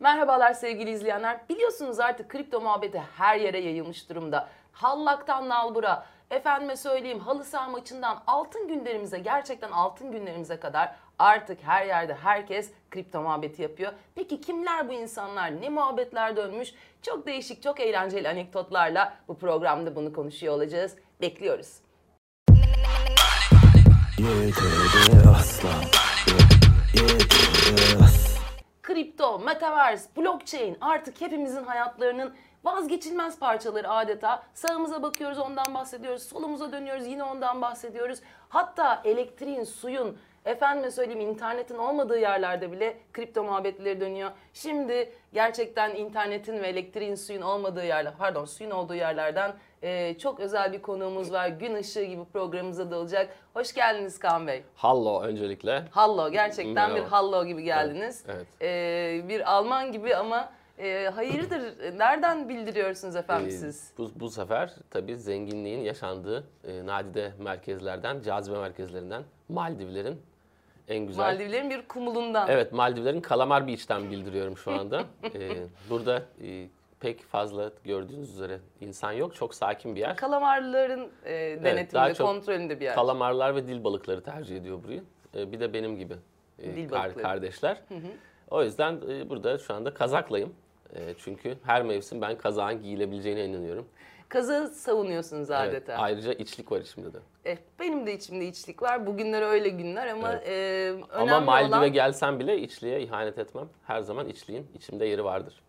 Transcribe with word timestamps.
Merhabalar 0.00 0.52
sevgili 0.52 0.90
izleyenler. 0.90 1.40
Biliyorsunuz 1.48 2.00
artık 2.00 2.28
kripto 2.28 2.60
muhabbeti 2.60 3.02
her 3.16 3.36
yere 3.36 3.60
yayılmış 3.60 4.08
durumda. 4.08 4.48
Hallaktan 4.72 5.48
nalbura, 5.48 6.06
efendime 6.30 6.76
söyleyeyim 6.76 7.20
halı 7.20 7.44
saha 7.44 7.68
maçından 7.68 8.22
altın 8.26 8.68
günlerimize 8.68 9.18
gerçekten 9.18 9.70
altın 9.70 10.12
günlerimize 10.12 10.60
kadar 10.60 10.94
artık 11.18 11.58
her 11.62 11.86
yerde 11.86 12.14
herkes 12.14 12.70
kripto 12.90 13.22
muhabbeti 13.22 13.62
yapıyor. 13.62 13.92
Peki 14.14 14.40
kimler 14.40 14.88
bu 14.88 14.92
insanlar? 14.92 15.60
Ne 15.60 15.68
muhabbetler 15.68 16.36
dönmüş? 16.36 16.74
Çok 17.02 17.26
değişik, 17.26 17.62
çok 17.62 17.80
eğlenceli 17.80 18.28
anekdotlarla 18.28 19.12
bu 19.28 19.38
programda 19.38 19.96
bunu 19.96 20.12
konuşuyor 20.12 20.54
olacağız. 20.54 20.96
Bekliyoruz. 21.20 21.68
Yeterli 24.18 25.28
asla 25.36 25.68
Yeterli 26.94 28.04
asla 28.04 28.05
Kripto, 28.86 29.38
metaverse, 29.38 30.08
blockchain 30.16 30.76
artık 30.80 31.20
hepimizin 31.20 31.64
hayatlarının 31.64 32.34
vazgeçilmez 32.64 33.38
parçaları 33.38 33.90
adeta. 33.90 34.42
Sağımıza 34.54 35.02
bakıyoruz 35.02 35.38
ondan 35.38 35.74
bahsediyoruz, 35.74 36.22
solumuza 36.22 36.72
dönüyoruz 36.72 37.06
yine 37.06 37.24
ondan 37.24 37.62
bahsediyoruz. 37.62 38.20
Hatta 38.48 39.00
elektriğin, 39.04 39.64
suyun, 39.64 40.18
efendime 40.46 40.90
söyleyeyim 40.90 41.20
internetin 41.20 41.78
olmadığı 41.78 42.18
yerlerde 42.18 42.72
bile 42.72 42.96
kripto 43.12 43.44
muhabbetleri 43.44 44.00
dönüyor. 44.00 44.30
Şimdi 44.52 45.12
gerçekten 45.32 45.94
internetin 45.94 46.62
ve 46.62 46.68
elektriğin, 46.68 47.14
suyun 47.14 47.42
olmadığı 47.42 47.84
yerler, 47.84 48.12
pardon 48.18 48.44
suyun 48.44 48.70
olduğu 48.70 48.94
yerlerden 48.94 49.54
e, 49.82 50.18
çok 50.18 50.40
özel 50.40 50.72
bir 50.72 50.82
konuğumuz 50.82 51.32
var. 51.32 51.48
Gün 51.48 51.74
ışığı 51.74 52.04
gibi 52.04 52.24
programımıza 52.32 52.90
dalacak. 52.90 53.28
Hoş 53.54 53.72
geldiniz 53.74 54.18
Kaan 54.18 54.46
Bey. 54.46 54.62
Hallo 54.74 55.22
öncelikle. 55.22 55.84
Hallo 55.90 56.30
gerçekten 56.30 56.88
bir 56.90 56.94
Merhaba. 56.94 57.12
hallo 57.12 57.44
gibi 57.44 57.62
geldiniz. 57.62 58.24
Evet, 58.28 58.46
Ee, 58.62 59.28
bir 59.28 59.52
Alman 59.52 59.92
gibi 59.92 60.16
ama 60.16 60.52
e, 60.78 61.10
hayırdır 61.14 61.62
nereden 61.98 62.48
bildiriyorsunuz 62.48 63.16
efendim 63.16 63.48
Ee, 63.48 63.50
siz? 63.50 63.92
Bu, 63.98 64.10
bu 64.16 64.30
sefer 64.30 64.74
tabii 64.90 65.16
zenginliğin 65.16 65.80
yaşandığı 65.80 66.44
e, 66.68 66.86
nadide 66.86 67.32
merkezlerden, 67.38 68.22
cazibe 68.22 68.58
merkezlerinden 68.58 69.22
Maldivlerin 69.48 70.22
en 70.88 71.06
güzel. 71.06 71.24
Maldivlerin 71.24 71.70
bir 71.70 71.82
kumulundan. 71.88 72.48
Evet 72.50 72.72
Maldivlerin 72.72 73.20
Kalamar 73.20 73.66
Beach'ten 73.68 74.10
bildiriyorum 74.10 74.56
şu 74.56 74.72
anda. 74.72 75.04
Ee, 75.34 75.50
burada 75.90 76.22
e, 76.44 76.66
pek 77.00 77.22
fazla 77.22 77.70
gördüğünüz 77.84 78.30
üzere 78.34 78.58
insan 78.80 79.12
yok. 79.12 79.34
Çok 79.34 79.54
sakin 79.54 79.94
bir 79.94 80.00
yer. 80.00 80.16
Kalamarların 80.16 81.08
e, 81.24 81.32
denetiminde, 81.64 82.14
çok 82.14 82.26
kontrolünde 82.26 82.80
bir 82.80 82.84
yer. 82.84 82.94
Kalamarlar 82.94 83.56
ve 83.56 83.66
dil 83.66 83.84
balıkları 83.84 84.22
tercih 84.22 84.56
ediyor 84.56 84.84
burayı. 84.84 85.02
Ee, 85.36 85.52
bir 85.52 85.60
de 85.60 85.72
benim 85.72 85.98
gibi 85.98 86.14
e, 86.58 86.76
Dil 86.76 86.88
kar- 86.88 87.14
kardeşler. 87.14 87.80
O 88.50 88.62
yüzden 88.62 89.00
e, 89.08 89.28
burada 89.28 89.58
şu 89.58 89.74
anda 89.74 89.94
kazaklayım. 89.94 90.54
E, 90.94 91.14
çünkü 91.18 91.56
her 91.64 91.82
mevsim 91.82 92.20
ben 92.20 92.38
kazağın 92.38 92.82
giyilebileceğine 92.82 93.44
inanıyorum. 93.44 93.86
Kazı 94.28 94.68
savunuyorsunuz 94.68 95.50
Evet, 95.50 95.60
adeta. 95.70 95.94
ayrıca 95.94 96.32
içlik 96.32 96.72
var 96.72 96.80
içimde 96.80 97.12
de. 97.14 97.18
Eh, 97.44 97.56
benim 97.80 98.06
de 98.06 98.14
içimde 98.14 98.46
içlik 98.46 98.82
var. 98.82 99.06
Bugünler 99.06 99.42
öyle 99.42 99.68
günler 99.68 100.06
ama 100.06 100.32
Evet. 100.32 100.48
e, 100.48 100.52
önemli 101.10 101.32
Ama 101.32 101.40
Maldiv'e 101.40 101.76
olan... 101.78 101.92
gelsem 101.92 102.38
bile 102.40 102.58
içliğe 102.58 103.00
ihanet 103.00 103.38
etmem. 103.38 103.68
Her 103.86 104.00
zaman 104.00 104.28
içliğin 104.28 104.66
içimde 104.74 105.06
yeri 105.06 105.24
vardır. 105.24 105.62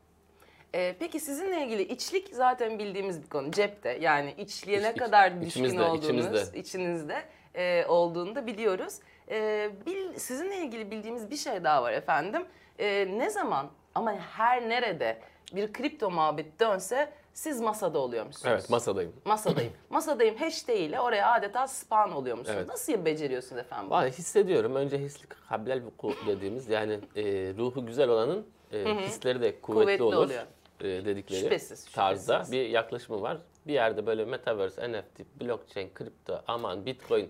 E, 0.74 0.96
peki 1.00 1.20
sizinle 1.20 1.64
ilgili 1.66 1.82
içlik 1.82 2.30
zaten 2.36 2.80
bildiğimiz 2.80 3.24
bir 3.24 3.30
konu. 3.30 3.52
Cepte 3.52 3.90
yani 4.02 4.34
içliğe 4.38 4.82
ne 4.84 4.92
İç- 4.92 4.98
kadar 4.98 5.32
iç- 5.32 5.36
düşkün 5.42 5.48
içimizde, 5.64 5.84
olduğunuz, 5.84 6.04
içimizde. 6.04 6.60
içinizde 6.60 7.24
e, 7.56 7.86
olduğunu 7.86 8.36
da 8.36 8.48
biliyoruz. 8.48 8.94
E, 9.32 9.70
bil, 9.86 10.14
sizinle 10.18 10.58
ilgili 10.58 10.92
bildiğimiz 10.92 11.32
bir 11.32 11.38
şey 11.38 11.64
daha 11.64 11.84
var 11.84 11.94
efendim. 11.94 12.46
E, 12.80 13.08
ne 13.18 13.30
zaman 13.30 13.70
ama 13.96 14.14
her 14.16 14.70
nerede 14.70 15.18
bir 15.56 15.74
kripto 15.74 16.12
muhabbet 16.12 16.60
dönse 16.60 17.10
siz 17.38 17.62
masada 17.62 18.00
oluyormuşsunuz. 18.00 18.46
Evet 18.48 18.70
masadayım. 18.70 19.14
Masadayım. 19.26 19.74
Masadayım 19.90 20.36
hashtag 20.36 20.78
ile 20.80 21.00
oraya 21.00 21.32
adeta 21.34 21.68
spawn 21.68 22.12
oluyormuşsunuz. 22.12 22.58
Evet. 22.60 22.70
Nasıl 22.70 23.06
beceriyorsunuz 23.06 23.60
efendim? 23.62 23.90
Vallahi 23.92 24.12
hissediyorum. 24.12 24.76
Önce 24.76 24.98
hislik 24.98 25.34
hablel 25.34 25.84
vuku 25.86 26.14
dediğimiz 26.28 26.70
yani 26.70 26.94
e, 27.16 27.24
ruhu 27.58 27.86
güzel 27.86 28.10
olanın 28.10 28.48
e, 28.74 28.96
hisleri 28.96 29.42
de 29.42 29.62
kuvvetli, 29.62 29.84
Kuvvetli 29.86 30.04
olur. 30.04 30.16
oluyor. 30.26 30.44
e, 30.82 30.86
dedikleri 31.06 31.40
Şüphesiz, 31.42 31.86
tarzda 31.86 32.34
şüphesiz. 32.34 32.52
bir 32.54 32.66
yaklaşımı 32.70 33.22
var. 33.22 33.38
Bir 33.68 33.74
yerde 33.74 34.06
böyle 34.06 34.26
metaverse, 34.26 34.92
NFT, 34.92 35.42
blockchain, 35.42 35.90
kripto, 35.94 36.42
aman 36.48 36.86
bitcoin 36.86 37.30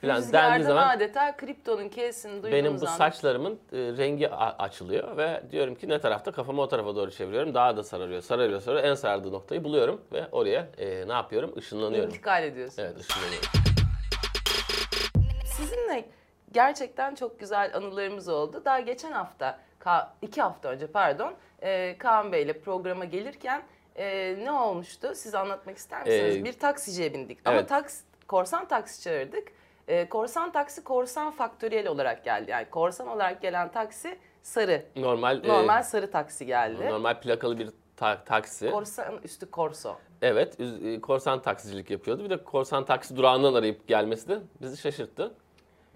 falan 0.00 0.32
dendiği 0.32 0.66
zaman 0.66 0.96
adeta 0.96 1.36
kriptonun 1.36 1.88
kesini 1.88 2.32
duyduğunuz 2.32 2.52
benim 2.52 2.72
bu 2.72 2.76
anda- 2.76 2.86
saçlarımın 2.86 3.52
e, 3.72 3.76
rengi 3.76 4.30
açılıyor 4.34 5.16
ve 5.16 5.42
diyorum 5.50 5.74
ki 5.74 5.88
ne 5.88 6.00
tarafta 6.00 6.32
kafamı 6.32 6.62
o 6.62 6.68
tarafa 6.68 6.96
doğru 6.96 7.10
çeviriyorum. 7.10 7.54
Daha 7.54 7.76
da 7.76 7.82
sararıyor, 7.82 8.22
sararıyor, 8.22 8.60
sararıyor. 8.60 8.84
En 8.90 8.94
sarardığı 8.94 9.32
noktayı 9.32 9.64
buluyorum 9.64 10.00
ve 10.12 10.28
oraya 10.32 10.68
e, 10.78 11.08
ne 11.08 11.12
yapıyorum? 11.12 11.52
Işınlanıyorum. 11.56 12.10
intikal 12.10 12.44
ediyorsunuz. 12.44 12.78
Evet, 12.78 13.00
ışınlanıyorum. 13.00 13.48
Sizinle 15.44 16.04
gerçekten 16.52 17.14
çok 17.14 17.40
güzel 17.40 17.76
anılarımız 17.76 18.28
oldu. 18.28 18.62
Daha 18.64 18.80
geçen 18.80 19.12
hafta, 19.12 19.58
iki 20.22 20.42
hafta 20.42 20.68
önce 20.68 20.86
pardon, 20.86 21.34
e, 21.62 21.98
Kaan 21.98 22.32
Bey 22.32 22.42
ile 22.42 22.52
programa 22.52 23.04
gelirken 23.04 23.62
e, 23.96 24.36
ne 24.44 24.52
olmuştu? 24.52 25.12
Siz 25.14 25.34
anlatmak 25.34 25.76
ister 25.76 26.00
misiniz? 26.00 26.36
Ee, 26.36 26.44
bir 26.44 26.52
taksiciye 26.52 27.14
bindik 27.14 27.38
ama 27.44 27.56
evet. 27.56 27.68
taks, 27.68 28.00
korsan 28.28 28.68
taksi 28.68 29.02
çağırdık. 29.02 29.48
E, 29.90 30.08
korsan 30.08 30.52
taksi 30.52 30.84
korsan 30.84 31.30
faktöriyel 31.30 31.88
olarak 31.88 32.24
geldi. 32.24 32.50
Yani 32.50 32.66
korsan 32.70 33.08
olarak 33.08 33.42
gelen 33.42 33.72
taksi 33.72 34.18
sarı. 34.42 34.82
Normal, 34.96 35.44
e, 35.44 35.48
Normal 35.48 35.82
sarı 35.82 36.10
taksi 36.10 36.46
geldi. 36.46 36.90
normal 36.90 37.20
plakalı 37.20 37.58
bir 37.58 37.68
ta- 37.96 38.24
taksi. 38.24 38.70
Korsan 38.70 39.18
üstü 39.24 39.50
korso. 39.50 39.96
Evet, 40.22 40.60
e, 40.60 41.00
korsan 41.00 41.42
taksicilik 41.42 41.90
yapıyordu. 41.90 42.24
Bir 42.24 42.30
de 42.30 42.44
korsan 42.44 42.84
taksi 42.84 43.16
durağından 43.16 43.54
arayıp 43.54 43.88
gelmesi 43.88 44.28
de 44.28 44.38
bizi 44.62 44.76
şaşırttı. 44.76 45.34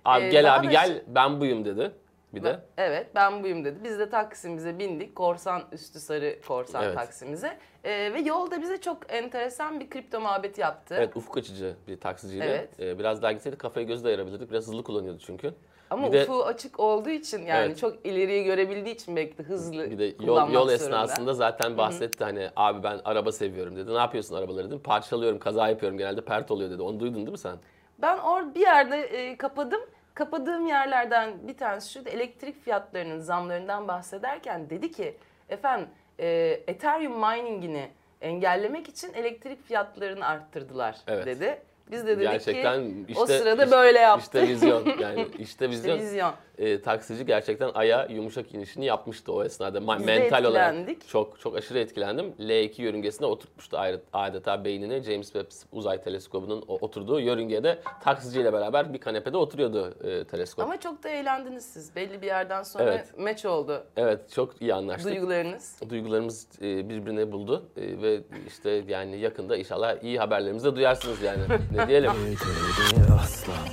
Abi 0.05 0.25
Ee, 0.25 0.29
gel 0.31 0.57
abi 0.57 0.67
da 0.67 0.71
gel 0.71 1.03
ben 1.07 1.41
buyum 1.41 1.65
dedi. 1.65 1.91
Bir 2.35 2.43
de 2.43 2.61
Evet 2.77 3.07
ben 3.15 3.43
buyum 3.43 3.65
dedi. 3.65 3.79
Biz 3.85 3.99
de 3.99 4.11
taksimize 4.11 4.79
bindik. 4.79 5.17
Korsan 5.17 5.63
üstü 5.73 6.01
sarı 6.01 6.39
korsan 6.49 6.85
Evet. 6.85 6.95
taksimize. 6.95 7.59
Ee, 7.85 7.91
ve 8.15 8.21
yolda 8.21 8.61
bize 8.63 8.81
çok 8.81 9.13
enteresan 9.13 9.81
bir 9.81 9.91
kripto 9.91 10.21
muhabbet 10.21 10.59
yaptı. 10.59 10.95
evet 10.99 11.17
ufuk 11.17 11.37
açıcı 11.39 11.75
bir 11.89 12.01
taksiciydi. 12.01 12.45
Evet. 12.49 12.81
Ee, 12.81 12.99
biraz 12.99 13.23
daha 13.23 13.33
gitseydik 13.33 13.59
kafayı 13.61 13.87
gözü 13.87 14.05
de 14.05 14.09
ayırabilirdik. 14.09 14.51
Biraz 14.51 14.67
hızlı 14.67 14.83
kullanıyordu 14.85 15.19
çünkü. 15.27 15.55
Ama 15.91 16.09
bir 16.09 16.13
de- 16.13 16.23
ufuğu 16.23 16.45
açık 16.45 16.81
olduğu 16.81 17.11
için 17.11 17.43
yani 17.47 17.67
Evet. 17.67 17.79
çok 17.79 18.07
ileriyi 18.07 18.45
görebildiği 18.45 18.95
için 18.95 19.17
belki 19.17 19.39
de 19.39 19.43
hızlı 19.43 19.91
Bir 19.91 19.99
de 19.99 20.05
yol, 20.25 20.37
yol 20.37 20.53
zorunda. 20.53 20.73
esnasında 20.73 21.35
zaten 21.35 21.79
bahsetti 21.79 22.25
hani 22.25 22.51
abi 22.57 22.83
ben 22.83 23.01
araba 23.05 23.33
seviyorum 23.33 23.77
dedi. 23.77 23.95
Ne 23.95 23.99
yapıyorsun 23.99 24.37
arabaları 24.37 24.67
dedim. 24.67 24.79
Parçalıyorum, 24.79 25.39
kaza 25.39 25.69
yapıyorum 25.69 25.99
genelde 25.99 26.21
pert 26.21 26.51
oluyor 26.51 26.71
dedi. 26.71 26.83
Onu 26.83 27.01
duydun 27.01 27.17
değil 27.17 27.29
mi 27.31 27.39
sen? 27.39 27.57
Ben 27.99 28.19
or 28.19 28.55
bir 28.55 28.61
yerde 28.61 28.97
e, 28.97 29.37
kapadım. 29.37 29.81
Kapadığım 30.15 30.67
yerlerden 30.67 31.49
bir 31.49 31.57
tanesi 31.57 31.93
şu 31.93 32.01
elektrik 32.01 32.65
fiyatlarının 32.65 33.21
zamlarından 33.21 33.89
bahsederken 33.89 34.71
dedi 34.71 34.93
ki 34.93 35.17
efendim 35.49 35.89
e, 36.19 36.27
Ethereum 36.67 37.21
miningini 37.21 37.91
engellemek 38.21 38.89
için 38.89 39.13
elektrik 39.13 39.63
fiyatlarını 39.67 40.27
arttırdılar 40.27 40.97
Evet. 41.07 41.27
dedi. 41.27 41.63
Biz 41.91 42.03
de 42.07 42.17
dedik 42.17 42.31
Gerçekten 42.31 42.85
ki 42.89 43.05
işte 43.09 43.23
o 43.23 43.27
sırada 43.27 43.65
işte- 43.65 43.77
böyle 43.77 43.99
yaptı. 43.99 44.25
İşte 44.39 44.49
vizyon 44.49 44.85
yani 45.01 45.21
işte 45.39 45.43
İşte 45.43 45.71
vizyon. 45.71 45.99
vizyon. 45.99 46.33
e, 46.59 46.81
taksici 46.81 47.27
gerçekten 47.27 47.71
aya 47.75 48.07
yumuşak 48.11 48.55
inişini 48.55 48.85
yapmıştı 48.85 49.33
o 49.33 49.45
esnada. 49.45 49.79
Ma- 49.79 49.99
Biz 49.99 50.07
mental 50.07 50.45
olarak 50.45 50.75
çok 51.09 51.41
çok 51.41 51.57
aşırı 51.57 51.79
etkilendim. 51.79 52.33
L2 52.41 52.83
yörüngesine 52.83 53.27
oturtmuştu 53.27 53.77
ayrı- 53.79 54.01
adeta 54.13 54.65
beynini 54.65 55.03
James 55.03 55.33
Webb 55.33 55.51
Uzay 55.73 56.03
Teleskobu'nun 56.03 56.65
oturduğu 56.69 57.21
yörüngede 57.21 57.79
taksiciyle 58.05 58.53
beraber 58.53 58.93
bir 58.95 58.99
kanepede 58.99 59.37
oturuyordu 59.37 59.95
e, 60.05 60.25
teleskop. 60.25 60.65
Ama 60.65 60.81
çok 60.81 61.03
da 61.03 61.09
eğlendiniz 61.09 61.65
siz. 61.65 61.97
Belli 61.97 62.23
bir 62.23 62.27
yerden 62.27 62.63
sonra 62.63 62.85
Evet. 62.85 63.19
meç 63.19 63.45
oldu 63.45 63.85
Evet 63.97 64.31
çok 64.31 64.63
iyi 64.63 64.75
anlaştık. 64.75 65.13
duygularınız. 65.13 65.77
Duygularımız 65.91 66.49
e, 66.63 66.89
birbirine 66.89 67.33
buldu 67.33 67.63
E, 67.77 68.03
ve 68.03 68.21
işte 68.49 68.71
yani 68.89 69.19
yakında 69.19 69.57
inşallah 69.57 70.03
iyi 70.03 70.19
haberlerimizi 70.19 70.67
de 70.73 70.77
duyarsınız 70.77 71.23
yani. 71.23 71.41
ne 71.77 71.89
diyelim? 71.89 72.11
Yeterli 72.11 73.13
asla 73.21 73.53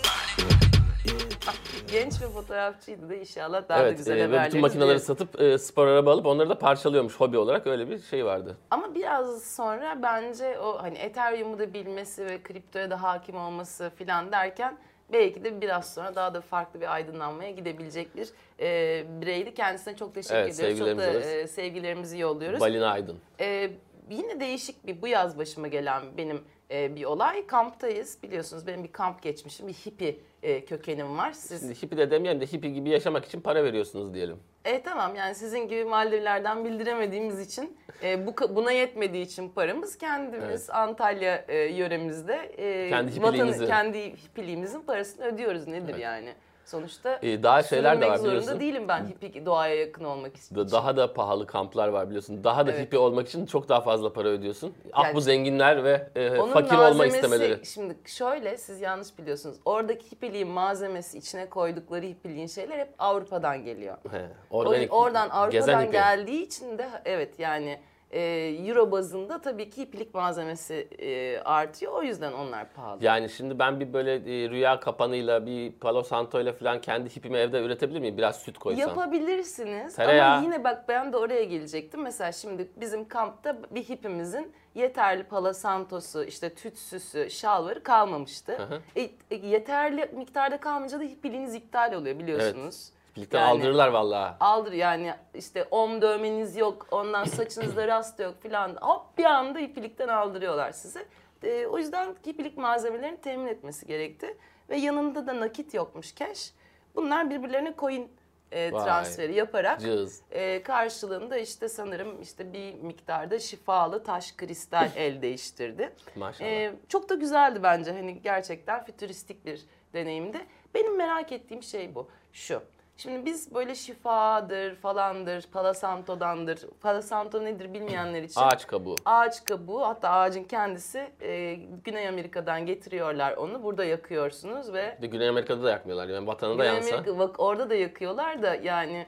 Genç 1.92 2.22
ve 2.22 2.28
fotoğrafçıydı 2.28 3.10
da 3.10 3.16
inşallah 3.16 3.70
daha 3.70 3.80
da 3.80 3.84
evet 3.84 3.98
güzel 3.98 4.18
e, 4.18 4.32
ve 4.32 4.46
bütün 4.46 4.62
makineleri 4.62 5.00
satıp 5.00 5.42
e, 5.42 5.58
spor 5.58 5.88
araba 5.88 6.12
alıp 6.12 6.26
onları 6.26 6.50
da 6.50 6.60
parçalıyormuş 6.60 7.20
hobi 7.20 7.38
olarak 7.38 7.68
öyle 7.68 7.90
bir 7.90 8.00
şey 8.00 8.26
vardı. 8.26 8.58
Ama 8.72 8.96
biraz 8.96 9.44
sonra 9.44 10.00
bence 10.04 10.60
o 10.60 10.84
hani 10.84 10.98
Ethereum'u 10.98 11.60
da 11.60 11.74
bilmesi 11.74 12.26
ve 12.26 12.44
kriptoya 12.44 12.92
da 12.92 13.04
hakim 13.04 13.36
olması 13.36 13.92
filan 13.96 14.32
derken 14.32 14.78
belki 15.14 15.44
de 15.44 15.62
biraz 15.62 15.94
sonra 15.94 16.16
daha 16.16 16.34
da 16.34 16.42
farklı 16.42 16.82
bir 16.82 16.94
aydınlanmaya 16.94 17.52
gidebilecek 17.52 18.16
bir 18.16 18.30
e, 18.60 19.04
bireydi. 19.22 19.54
Kendisine 19.54 19.96
çok 19.96 20.16
teşekkür 20.16 20.36
Evet, 20.36 20.60
ediyoruz. 20.60 20.80
Çok 20.80 20.88
da 20.88 20.94
sevgilerimizi 20.96 21.36
e, 21.36 21.48
sevgilerimizi 21.48 22.20
yolluyoruz. 22.20 22.60
Balina 22.60 22.92
Aydın. 22.92 23.20
E, 23.40 23.72
yine 24.10 24.40
değişik 24.40 24.88
bir 24.88 25.02
bu 25.02 25.08
yaz 25.08 25.38
başıma 25.38 25.68
gelen 25.68 26.04
benim 26.18 26.42
e, 26.72 26.96
bir 26.96 27.04
olay. 27.06 27.48
Kamptayız 27.48 28.18
biliyorsunuz 28.24 28.68
benim 28.68 28.84
bir 28.84 28.92
kamp 28.92 29.22
geçmişim, 29.22 29.68
bir 29.68 29.74
hippie 29.74 30.16
e, 30.44 30.66
kökenim 30.66 31.18
var. 31.18 31.32
Siz 31.32 31.60
Şimdi 31.62 31.76
hippie 31.82 31.98
de 31.98 32.12
demeyelim 32.12 32.42
de 32.42 32.46
hippie 32.46 32.72
gibi 32.72 32.90
yaşamak 32.90 33.26
için 33.26 33.42
para 33.42 33.64
veriyorsunuz 33.64 34.14
diyelim. 34.14 34.38
E 34.66 34.84
tamam 34.84 35.16
yani 35.16 35.36
sizin 35.36 35.68
gibi 35.68 35.86
Maldivler'den 35.86 36.66
bildiremediğimiz 36.66 37.40
için 37.40 37.78
e, 38.04 38.28
bu 38.28 38.56
buna 38.56 38.72
yetmediği 38.72 39.26
için 39.26 39.50
paramız 39.50 39.98
kendimiz 39.98 40.70
Antalya 40.70 41.46
e, 41.48 41.58
yöremizde 41.58 42.34
e, 42.58 42.90
Kendi 42.90 43.16
hipiliğimizi. 43.16 43.66
kendi 43.66 44.14
hipiliğimizin 44.14 44.82
parasını 44.82 45.26
ödüyoruz 45.26 45.68
nedir 45.68 45.96
yani? 45.96 46.34
Sonuçta 46.66 47.20
Ee, 47.24 47.44
daha 47.44 47.64
şeyler 47.64 48.02
de 48.02 48.06
var 48.10 48.16
zorunda 48.16 48.38
biliyorsun. 48.38 48.60
değilim 48.60 48.88
ben 48.88 49.08
hipik 49.08 49.46
doğaya 49.46 49.76
yakın 49.76 50.04
olmak 50.04 50.38
için. 50.38 50.56
Da- 50.56 50.72
Daha 50.72 50.98
da 50.98 51.14
pahalı 51.14 51.48
kamplar 51.48 51.88
var 51.88 52.08
biliyorsun. 52.08 52.44
Daha 52.44 52.68
da 52.68 52.72
Evet. 52.72 52.82
hippie 52.86 53.00
olmak 53.00 53.28
için 53.28 53.46
çok 53.46 53.70
daha 53.70 53.82
fazla 53.82 54.14
para 54.14 54.28
ödüyorsun. 54.28 54.74
Ah 54.94 55.04
Yani- 55.04 55.16
bu 55.16 55.22
zenginler 55.22 55.84
ve 55.84 56.08
e, 56.16 56.30
fakir 56.54 56.78
olma 56.78 57.06
istemeleri. 57.06 57.66
Şimdi 57.66 57.96
şöyle 58.06 58.58
siz 58.58 58.82
yanlış 58.82 59.18
biliyorsunuz. 59.18 59.58
Oradaki 59.66 60.12
hipiliğin 60.12 60.48
malzemesi 60.48 61.18
içine 61.18 61.50
koydukları 61.50 62.06
hipiliğin 62.06 62.48
şeyler 62.48 62.80
hep 62.80 62.90
Avrupa'dan 63.00 63.66
geliyor. 63.66 63.98
He, 64.12 64.22
O- 64.52 64.58
organik, 64.60 64.94
oradan 64.94 65.50
gezen 65.52 65.74
Avrupa'dan 65.74 65.92
geldiği 65.92 66.44
için 66.46 66.78
de 66.78 66.88
evet 67.06 67.40
yani 67.40 67.80
e, 68.12 68.22
euro 68.68 68.92
bazında 68.92 69.42
tabii 69.42 69.70
ki 69.70 69.82
ipilik 69.82 70.14
malzemesi 70.14 70.88
e, 71.00 71.40
artıyor. 71.40 71.94
O 71.94 72.04
yüzden 72.04 72.34
onlar 72.34 72.74
pahalı. 72.74 73.06
Yani 73.06 73.30
şimdi 73.30 73.60
ben 73.60 73.80
bir 73.80 73.94
böyle 73.94 74.14
e, 74.16 74.50
rüya 74.50 74.80
kapanıyla 74.80 75.46
bir 75.46 75.72
Palo 75.72 76.04
Santo 76.04 76.42
ile 76.42 76.54
falan 76.54 76.82
kendi 76.82 77.16
hipimi 77.16 77.38
evde 77.38 77.62
üretebilir 77.62 78.00
miyim? 78.00 78.18
Biraz 78.18 78.36
süt 78.36 78.58
koysam. 78.58 78.90
Yapabilirsiniz 78.90 79.96
Tereyağı. 79.96 80.34
ama 80.34 80.44
yine 80.44 80.64
bak 80.64 80.86
ben 80.88 81.14
de 81.14 81.18
oraya 81.18 81.44
gelecektim. 81.44 82.02
Mesela 82.02 82.32
şimdi 82.32 82.68
bizim 82.78 83.08
kampta 83.08 83.58
bir 83.72 83.84
hipimizin 83.84 84.54
yeterli 84.76 85.24
palo 85.24 85.54
santosu, 85.54 86.24
işte 86.24 86.54
tütsüsü, 86.54 87.30
şalvarı 87.30 87.84
kalmamıştı. 87.84 88.58
hı. 88.58 88.82
E, 88.96 89.02
e, 89.32 89.36
yeterli 89.48 90.10
miktarda 90.14 90.58
kalmayınca 90.58 91.00
da 91.00 91.04
hipiliğiniz 91.04 91.56
iptal 91.56 91.94
oluyor 91.94 92.20
biliyorsunuz. 92.20 92.92
Birlikte 93.16 93.38
Yani- 93.38 93.48
aldırırlar 93.52 93.88
vallahi. 93.88 94.36
aldır 94.40 94.72
yani 94.72 95.14
işte 95.34 95.64
om 95.72 96.02
dövmeniz 96.02 96.58
yok, 96.58 96.88
ondan 96.92 97.24
saçınızda 97.24 97.88
rast 97.88 98.20
yok 98.20 98.42
filan. 98.42 98.78
Hop 98.82 99.18
bir 99.18 99.26
anda 99.26 99.60
ipilikten 99.60 100.08
aldırıyorlar 100.08 100.72
size. 100.72 101.06
Ee, 101.44 101.66
o 101.66 101.78
yüzden 101.78 102.16
ipilik 102.26 102.58
malzemelerini 102.58 103.22
temin 103.22 103.48
etmesi 103.48 103.86
gerekti. 103.86 104.38
Ve 104.70 104.78
yanında 104.78 105.28
da 105.28 105.40
nakit 105.40 105.74
yokmuş 105.74 106.16
cash. 106.16 106.52
Bunlar 106.96 107.30
birbirlerine 107.30 107.74
coin 107.78 108.12
e, 108.52 108.72
Vay. 108.72 108.86
transferi 108.86 109.36
yaparak 109.36 109.82
Cız. 109.82 110.22
e, 110.32 110.64
karşılığında 110.64 111.38
işte 111.38 111.70
sanırım 111.70 112.22
işte 112.22 112.54
bir 112.54 112.74
miktarda 112.74 113.40
şifalı 113.40 114.04
taş 114.04 114.32
kristal 114.36 114.90
el 114.96 115.22
değiştirdi. 115.22 115.94
Maşallah. 116.16 116.50
Ee, 116.50 116.74
çok 116.90 117.10
da 117.10 117.16
güzeldi 117.16 117.60
bence. 117.64 117.92
Hani 117.92 118.22
gerçekten 118.22 118.84
fütüristik 118.86 119.46
bir 119.46 119.66
deneyimdi. 119.94 120.38
Benim 120.74 120.98
merak 120.98 121.32
ettiğim 121.32 121.64
şey 121.64 121.96
bu. 121.96 122.10
Şu. 122.34 122.62
Şimdi 123.02 123.26
biz 123.26 123.56
böyle 123.56 123.76
şifadır 123.76 124.76
falandır, 124.76 125.48
palasantodandır. 125.52 126.60
Palasanto 126.82 127.46
nedir 127.46 127.74
bilmeyenler 127.74 128.24
için. 128.24 128.42
Ağaç 128.42 128.68
kabuğu. 128.68 128.96
Ağaç 129.06 129.46
kabuğu 129.46 129.82
hatta 129.82 130.10
ağacın 130.10 130.44
kendisi 130.44 131.12
e, 131.22 131.54
Güney 131.84 132.08
Amerika'dan 132.08 132.66
getiriyorlar 132.66 133.34
onu. 133.34 133.64
Burada 133.64 133.86
yakıyorsunuz 133.86 134.74
ve 134.74 134.98
de 135.02 135.08
Güney 135.08 135.30
Amerika'da 135.30 135.64
da 135.64 135.70
yakmıyorlar. 135.70 136.08
Yani 136.08 136.28
vatanında 136.28 136.64
Güney 136.64 136.76
yansa. 136.76 136.96
Amerika, 136.96 137.20
bak 137.20 137.40
orada 137.40 137.70
da 137.70 137.76
yakıyorlar 137.76 138.42
da 138.42 138.56
yani 138.56 139.08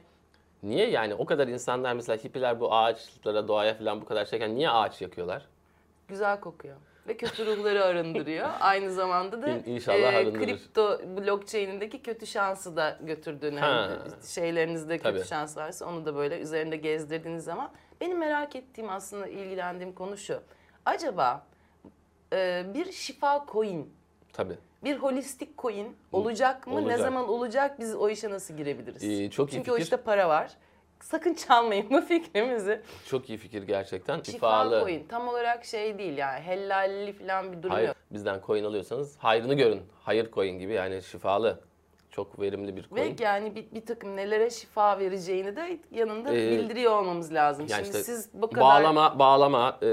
Niye 0.64 0.90
yani 0.90 1.16
o 1.16 1.26
kadar 1.26 1.48
insanlar 1.48 1.94
mesela 1.94 2.18
hippiler 2.18 2.60
bu 2.60 2.76
ağaçlara, 2.76 3.48
doğaya 3.48 3.74
falan 3.74 4.02
bu 4.02 4.06
kadar 4.06 4.26
şeyken 4.26 4.56
niye 4.56 4.70
ağaç 4.70 5.02
yakıyorlar? 5.02 5.46
güzel 6.08 6.40
kokuyor. 6.40 6.76
Ve 7.08 7.18
kötü 7.18 7.46
ruhları 7.46 7.84
arındırıyor. 7.84 8.50
Aynı 8.60 8.94
zamanda 8.94 9.42
da 9.42 9.48
İn- 9.50 9.64
inşallah 9.66 10.14
arındırır. 10.14 10.44
kripto 10.46 11.00
blockchain'indeki 11.18 12.02
kötü 12.02 12.28
şansı 12.28 12.76
da 12.76 12.98
götürdüğünü, 13.02 13.60
Ha. 13.60 13.68
hani 13.68 14.26
şeylerinizde 14.28 14.98
kötü 14.98 15.16
Tabii. 15.18 15.28
şans 15.28 15.58
varsa 15.58 15.86
onu 15.86 16.06
da 16.06 16.16
böyle 16.16 16.40
üzerinde 16.40 16.76
gezdirdiğiniz 16.78 17.44
zaman 17.44 17.72
benim 18.02 18.18
merak 18.18 18.56
ettiğim 18.56 18.90
aslında 18.90 19.28
ilgilendiğim 19.28 19.94
konu 19.94 20.18
şu. 20.18 20.40
Acaba 20.86 21.46
e, 22.34 22.66
bir 22.74 22.92
şifa 22.92 23.46
coin, 23.52 23.94
Tabii. 24.34 24.58
bir 24.84 24.98
holistik 24.98 25.58
coin 25.58 25.96
olacak 26.12 26.68
mı? 26.68 26.76
Ne 26.76 26.80
Olacak. 26.80 27.00
zaman 27.00 27.30
olacak? 27.30 27.80
Biz 27.80 27.96
o 27.96 28.10
işe 28.10 28.30
nasıl 28.30 28.58
girebiliriz? 28.58 29.04
Ee, 29.04 29.30
çok 29.30 29.52
Çünkü 29.52 29.72
o 29.72 29.78
işte 29.78 29.98
para 29.98 30.30
var. 30.30 30.52
Sakın 31.04 31.34
çalmayın 31.34 31.90
bu 31.90 32.02
fikrimizi. 32.02 32.82
Çok 33.06 33.30
iyi 33.30 33.38
fikir 33.38 33.64
gerçekten. 33.64 34.16
Şifa 34.18 34.32
Şifalı. 34.32 34.80
coin 34.80 35.08
tam 35.08 35.28
olarak 35.28 35.66
şey 35.66 35.98
değil 35.98 36.18
yani 36.18 36.40
hellalli 36.40 37.14
falan 37.14 37.52
bir 37.52 37.58
durum 37.64 37.72
Hayır, 37.74 37.88
yok. 37.88 37.98
bizden 38.12 38.42
coin 38.48 38.64
alıyorsanız 38.64 39.18
hayrını 39.18 39.54
görün. 39.54 39.82
Hayır 40.04 40.32
coin 40.32 40.60
gibi 40.60 40.74
yani 40.74 41.02
şifalı. 41.02 41.60
Çok 42.16 42.40
verimli 42.40 42.76
bir 42.76 42.84
Ve 42.96 43.04
coin. 43.04 43.16
yani 43.20 43.56
bir, 43.56 43.66
bir 43.72 43.86
takım 43.86 44.16
nelere 44.16 44.50
şifa 44.50 45.00
vereceğini 45.00 45.56
de 45.56 45.78
yanında 45.92 46.34
Ee, 46.36 46.52
bildiriyor 46.52 46.92
olmamız 47.00 47.34
lazım. 47.34 47.66
Yani 47.70 47.86
Şimdi 47.86 47.98
işte 47.98 48.04
siz 48.14 48.30
bu 48.34 48.50
kadar... 48.50 48.62
Bağlama, 48.62 49.20
bağlama, 49.20 49.70
e, 49.82 49.86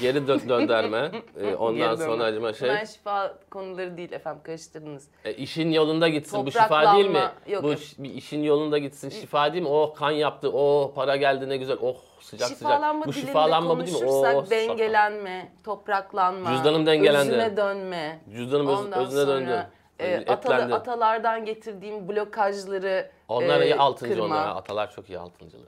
geri 0.00 0.18
dö- 0.18 0.48
dönderme, 0.48 1.10
e, 1.40 1.54
ondan 1.54 1.96
sonra 1.96 2.24
acıma 2.24 2.52
şey, 2.52 2.68
Bunlar 2.68 2.84
şifa 2.86 3.34
konuları 3.50 3.96
değil 3.96 4.12
efendim 4.12 4.42
karıştırdınız. 4.44 5.08
e, 5.24 5.34
işin 5.34 5.70
yolunda 5.72 6.08
gitsin. 6.08 6.46
Bu 6.46 6.50
şifa 6.50 6.94
değil 6.96 7.10
mi? 7.10 7.22
Yok, 7.48 7.62
Bu 7.64 7.68
yok. 7.70 7.78
işin 8.14 8.42
yolunda 8.42 8.78
gitsin. 8.78 9.08
Şifa 9.08 9.52
değil 9.52 9.62
mi? 9.62 9.68
Oh 9.68 9.94
kan 9.94 10.10
yaptı, 10.10 10.50
oh 10.52 10.94
para 10.94 11.16
geldi 11.16 11.48
ne 11.48 11.56
güzel, 11.56 11.76
oh 11.82 11.96
sıcak 12.20 12.48
Şifalanma 12.48 13.04
sıcak. 13.04 13.06
Bu 13.24 13.26
şifalanma 13.26 13.78
bu 13.78 13.80
değil 13.86 13.92
mi? 13.92 13.98
konuşursak 14.00 14.36
Oh, 14.36 14.50
dengelenme, 14.50 15.52
topraklanma, 15.64 16.50
Cüzdanım 16.50 16.86
dengelendi. 16.86 17.30
özüne 17.32 17.56
dönme. 17.56 18.20
Cüzdanım 18.32 18.66
öz- 18.68 18.96
özüne 19.06 19.20
sonra, 19.24 19.26
döndü. 19.40 19.66
E, 19.98 20.06
Etlendi. 20.06 20.30
atalı- 20.32 20.74
atalardan 20.74 21.44
getirdiğim 21.44 22.08
blokajları 22.08 23.10
Onlar 23.28 23.60
e, 23.60 23.64
iyi 23.64 23.74
altıncı 23.76 24.12
kırma. 24.14 24.26
onlar. 24.26 24.46
ha. 24.46 24.54
Atalar 24.54 24.90
çok 24.90 25.10
iyi 25.10 25.18
altıncılı. 25.18 25.66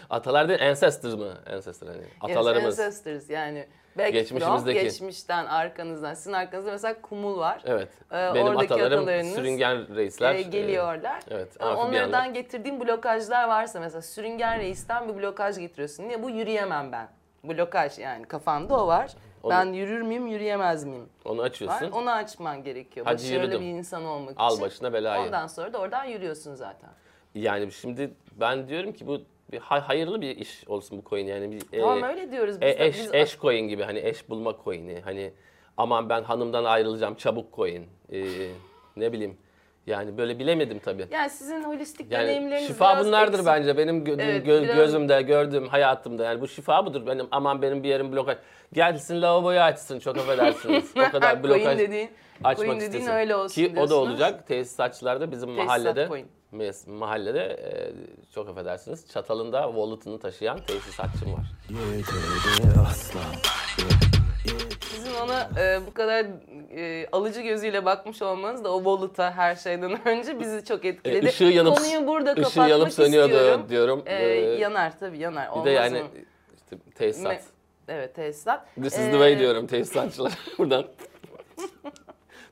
Atalar 0.09 0.49
değil, 0.49 0.69
ancestors 0.69 1.13
mı? 1.13 1.33
Ancestor 1.53 1.87
hani. 1.87 2.01
Atalarımız. 2.21 2.79
Ancestors 2.79 3.29
yani. 3.29 3.67
Back 3.97 4.13
Geçmişimizdeki. 4.13 4.83
geçmişten, 4.83 5.45
arkanızdan. 5.45 6.13
Sizin 6.13 6.33
arkanızda 6.33 6.71
mesela 6.71 7.01
kumul 7.01 7.37
var. 7.39 7.61
Evet. 7.65 7.89
Ee, 8.11 8.31
Benim 8.35 8.47
oradaki 8.47 8.73
atalarım 8.73 8.99
atalarınız, 9.03 9.33
sürüngen 9.35 9.95
reisler. 9.95 10.35
Ee, 10.35 10.41
geliyorlar. 10.41 11.19
evet, 11.31 11.47
Ee. 11.59 11.65
Onlardan 11.65 12.33
getirdiğim 12.33 12.79
blokajlar 12.79 13.47
varsa 13.47 13.79
mesela 13.79 14.01
sürüngen 14.01 14.59
reisten 14.59 15.09
bir 15.09 15.21
blokaj 15.21 15.57
getiriyorsun. 15.57 16.03
Niye? 16.07 16.23
Bu 16.23 16.29
yürüyemem 16.29 16.91
ben. 16.91 17.07
Blokaj 17.43 17.99
yani 17.99 18.25
kafanda 18.25 18.83
o 18.83 18.87
var. 18.87 19.11
Onu- 19.45 19.51
Ben 19.53 19.73
yürür 19.73 20.01
müyüm, 20.01 20.27
yürüyemez 20.27 20.83
miyim? 20.83 21.09
Onu 21.25 21.37
Var. 21.41 21.45
açıyorsun. 21.45 21.91
Onu 21.91 22.11
açman 22.11 22.63
gerekiyor. 22.63 23.05
Hadi 23.05 23.15
Başarılı 23.23 23.41
yürüdüm. 23.43 23.61
bir 23.61 23.65
insan 23.65 24.05
olmak 24.05 24.33
Al 24.37 24.51
için. 24.53 24.65
başına 24.65 24.93
belayı. 24.93 25.25
Ondan 25.27 25.47
sonra 25.47 25.73
da 25.73 25.77
oradan 25.77 26.05
yürüyorsun 26.05 26.55
zaten. 26.55 26.89
Yani 27.35 27.71
şimdi 27.71 28.13
ben 28.31 28.67
diyorum 28.67 28.93
ki 28.93 29.07
bu 29.07 29.21
bir 29.51 29.59
hay- 29.59 29.79
hayırlı 29.81 30.21
bir 30.21 30.37
iş 30.37 30.67
olsun 30.67 30.97
bu 31.05 31.09
coin 31.09 31.27
yani 31.27 31.51
bir 31.51 31.61
Tamam 31.79 32.03
e, 32.03 32.07
öyle 32.07 32.31
diyoruz 32.31 32.55
e, 32.55 32.61
biz 32.61 32.79
de. 32.79 32.85
eş 32.85 32.97
Biz- 32.99 33.13
eş 33.13 33.39
coin 33.39 33.67
gibi 33.67 33.83
hani 33.83 33.99
eş 33.99 34.29
bulma 34.29 34.55
coin'i 34.63 35.01
hani 35.01 35.33
aman 35.77 36.09
ben 36.09 36.23
hanımdan 36.23 36.63
ayrılacağım 36.63 37.15
çabuk 37.15 37.55
coin 37.55 37.85
E, 38.11 38.25
ne 38.95 39.11
bileyim 39.13 39.37
yani 39.87 40.17
böyle 40.17 40.39
bilemedim 40.39 40.79
tabii. 40.79 41.07
Yani 41.11 41.29
sizin 41.29 41.63
holistik 41.63 42.11
Yani 42.11 42.23
deneyimleriniz 42.27 42.67
şifa 42.67 42.93
biraz 42.93 43.05
bunlardır 43.05 43.33
eksik. 43.33 43.45
bence 43.47 43.77
benim 43.77 44.03
gö- 44.03 44.21
Evet, 44.21 44.47
gö- 44.47 44.63
biraz- 44.63 44.75
gözümde 44.75 45.21
gördüğüm 45.21 45.67
hayatımda 45.67 46.23
yani 46.23 46.41
bu 46.41 46.47
şifa 46.47 46.85
budur 46.85 47.07
benim 47.07 47.27
aman 47.31 47.61
benim 47.61 47.83
bir 47.83 47.89
yerim 47.89 48.11
blokaj 48.11 48.37
gelsin 48.73 49.21
lavaboyu 49.21 49.59
açsın 49.59 49.99
çok 49.99 50.17
affedersiniz 50.17 50.91
o 50.97 51.01
kadar 51.11 51.31
Coin 51.31 51.43
blokaj 51.43 51.77
dediğin, 51.79 52.09
açmak 52.43 52.67
coin 52.67 52.79
dediğin 52.79 52.91
istesin. 52.91 53.11
öyle 53.17 53.35
olsun 53.35 53.55
Ki 53.55 53.67
o 53.67 53.71
da 53.71 53.75
diyorsunuz. 53.75 53.91
olacak 53.91 54.47
tesisatçılarda 54.47 55.31
bizim 55.31 55.47
Tesisat 55.49 55.65
mahallede 55.67 56.07
coin. 56.07 56.27
mes- 56.53 56.89
mahallede 56.89 57.41
e, 57.43 57.91
çok 58.33 58.49
affedersiniz 58.49 59.11
çatalında 59.11 59.63
wallet'ını 59.67 60.19
taşıyan 60.19 60.59
tesisatçım 60.67 61.33
var. 61.33 61.45
Sizin 64.91 65.13
ona 65.25 65.49
e, 65.61 65.79
bu 65.87 65.93
kadar 65.93 66.25
e, 66.75 67.07
alıcı 67.11 67.41
gözüyle 67.41 67.85
bakmış 67.85 68.21
olmanız 68.21 68.63
da 68.63 68.73
o 68.75 68.83
Volut'a 68.85 69.31
her 69.31 69.55
şeyden 69.55 70.07
önce 70.07 70.39
bizi 70.39 70.65
çok 70.65 70.85
etkiledi. 70.85 71.25
E, 71.25 71.29
ışığı 71.29 71.43
yanıp 71.43 71.77
Konuyu 71.77 72.07
burada 72.07 72.31
ışığı 72.31 72.41
kapatmak 72.41 72.69
yanıp 72.69 72.91
sönüyordu 72.93 73.33
istiyorum. 73.33 73.65
diyorum. 73.69 74.03
E, 74.05 74.15
Ee, 74.15 74.39
yanar 74.59 74.99
tabii 74.99 75.17
yanar. 75.19 75.59
bir 75.59 75.65
de 75.65 75.69
yani 75.71 76.01
mı? 76.01 76.07
işte 76.55 76.77
tesisat. 76.95 77.33
Me- 77.33 77.41
Evet 77.87 78.15
tesisat. 78.15 78.75
This 78.75 78.93
is 78.93 78.99
Ee, 78.99 79.05
the 79.05 79.11
way 79.11 79.39
diyorum 79.39 79.67
tesisatçılara 79.67 80.33
buradan. 80.57 80.85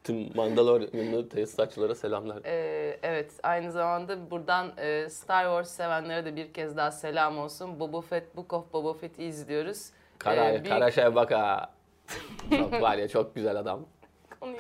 Tüm 0.04 0.36
Mandalorian'lı 0.36 1.30
tesisatçılara 1.30 1.96
selamlar. 1.96 2.38
e, 2.46 3.00
evet 3.04 3.32
aynı 3.44 3.72
zamanda 3.72 4.32
buradan 4.32 4.72
e, 4.78 5.10
Star 5.10 5.44
Wars 5.44 5.72
sevenlere 5.72 6.26
de 6.26 6.36
bir 6.36 6.54
kez 6.54 6.78
daha 6.78 6.92
selam 6.92 7.38
olsun. 7.40 7.80
Boba 7.80 8.02
Fett, 8.02 8.36
Book 8.36 8.54
of 8.54 8.74
Boba 8.74 8.94
Fett'i 8.94 9.24
izliyoruz. 9.24 9.86
Kara, 10.18 10.50
E, 10.50 10.52
büyük- 10.54 10.68
Kara 10.68 10.92
Şevbaka. 10.92 11.70
Çok 12.58 12.82
var 12.82 12.98
ya 12.98 13.08
çok 13.08 13.36
güzel 13.36 13.56
adam. 13.60 13.86
Konuyu, 14.44 14.58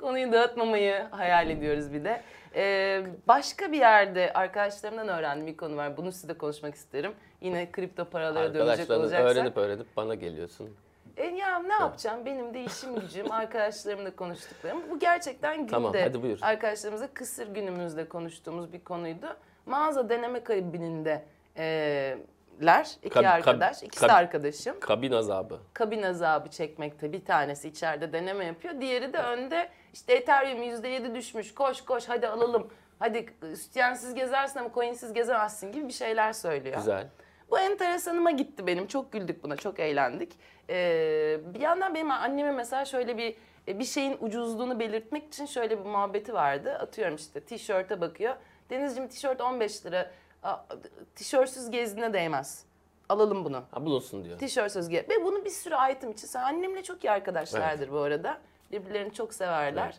konuyu 0.00 0.32
dağıtmamayı 0.32 1.02
hayal 1.10 1.50
ediyoruz 1.50 1.92
bir 1.92 2.04
de. 2.04 2.22
Ee, 2.54 3.02
başka 3.28 3.72
bir 3.72 3.78
yerde 3.78 4.32
arkadaşlarımdan 4.32 5.08
öğrendiğim 5.08 5.46
bir 5.46 5.56
konu 5.56 5.76
var. 5.76 5.96
Bunu 5.96 6.12
size 6.12 6.34
konuşmak 6.34 6.74
isterim. 6.74 7.12
Yine 7.40 7.72
kripto 7.72 8.04
paralara 8.04 8.54
dönecek 8.54 8.90
olacaksak. 8.90 9.20
öğrenip 9.20 9.56
öğrenip 9.56 9.86
bana 9.96 10.14
geliyorsun. 10.14 10.76
E 11.16 11.26
ya 11.26 11.58
ne 11.58 11.72
yapacağım? 11.72 12.26
Benim 12.26 12.54
de 12.54 12.64
işim 12.64 13.00
gücüm, 13.00 13.32
arkadaşlarımla 13.32 14.16
konuştuklarım. 14.16 14.82
Bu 14.90 14.98
gerçekten 14.98 15.56
günde 15.56 15.70
Tamam, 15.70 15.94
hadi 16.02 16.22
buyur. 16.22 16.38
arkadaşlarımızla 16.42 17.06
kısır 17.14 17.54
günümüzde 17.54 18.08
konuştuğumuz 18.08 18.72
bir 18.72 18.80
konuydu. 18.84 19.26
Mağaza 19.66 20.08
deneme 20.08 20.44
kabininde 20.44 21.22
e, 21.56 22.18
ler, 22.62 22.90
iki 23.02 23.14
Kab- 23.18 23.22
kab- 23.24 23.28
arkadaş, 23.28 23.82
ikisi 23.82 24.06
kab- 24.06 24.12
arkadaşım. 24.12 24.80
Kabin 24.80 25.12
azabı. 25.12 25.60
Kabin 25.74 26.02
azabı 26.02 26.50
çekmekte 26.50 27.12
bir 27.12 27.24
tanesi 27.24 27.68
içeride 27.68 28.12
deneme 28.12 28.44
yapıyor. 28.44 28.80
Diğeri 28.80 29.12
de 29.12 29.18
önde 29.18 29.68
işte 29.92 30.14
Ethereum 30.14 30.62
%7 30.62 31.14
düşmüş 31.14 31.54
koş 31.54 31.80
koş 31.80 32.08
hadi 32.08 32.28
alalım. 32.28 32.68
Hadi 32.98 33.26
sütyensiz 33.40 34.14
gezersin 34.14 34.58
ama 34.58 34.70
coinsiz 34.74 35.12
gezemezsin 35.12 35.72
gibi 35.72 35.88
bir 35.88 35.92
şeyler 35.92 36.32
söylüyor. 36.32 36.76
Güzel. 36.76 37.06
Bu 37.50 37.58
enteresanıma 37.58 38.30
gitti 38.30 38.66
benim. 38.66 38.86
Çok 38.86 39.12
güldük 39.12 39.44
buna, 39.44 39.56
çok 39.56 39.80
eğlendik. 39.80 40.32
Ee, 40.70 41.40
bir 41.54 41.60
yandan 41.60 41.94
benim 41.94 42.10
anneme 42.10 42.52
mesela 42.52 42.84
şöyle 42.84 43.18
bir 43.18 43.36
e, 43.68 43.78
bir 43.78 43.84
şeyin 43.84 44.16
ucuzluğunu 44.20 44.80
belirtmek 44.80 45.26
için 45.26 45.46
şöyle 45.46 45.78
bir 45.78 45.90
muhabbeti 45.90 46.34
vardı. 46.34 46.74
Atıyorum 46.74 47.14
işte 47.16 47.40
tişörte 47.40 48.00
bakıyor. 48.00 48.34
Denizciğim 48.70 49.08
tişört 49.08 49.40
15 49.40 49.86
lira. 49.86 50.10
Aa, 50.44 50.56
Tişörtsüz 51.14 51.70
gezdiğine 51.70 52.12
değmez. 52.12 52.64
Alalım 53.08 53.44
bunu. 53.44 53.62
Ha 53.70 53.84
bulunsun 53.84 54.24
diyor. 54.24 54.38
Tişörtsüz 54.38 54.88
ge 54.88 55.06
Ve 55.08 55.24
bunu 55.24 55.44
bir 55.44 55.50
sürü 55.50 55.74
item 55.92 56.10
için. 56.10 56.26
Sen 56.26 56.42
annemle 56.42 56.82
çok 56.82 57.04
iyi 57.04 57.10
arkadaşlardır 57.10 57.92
bu 57.92 57.98
arada. 57.98 58.38
Birbirlerini 58.72 59.12
çok 59.14 59.34
severler. 59.34 59.94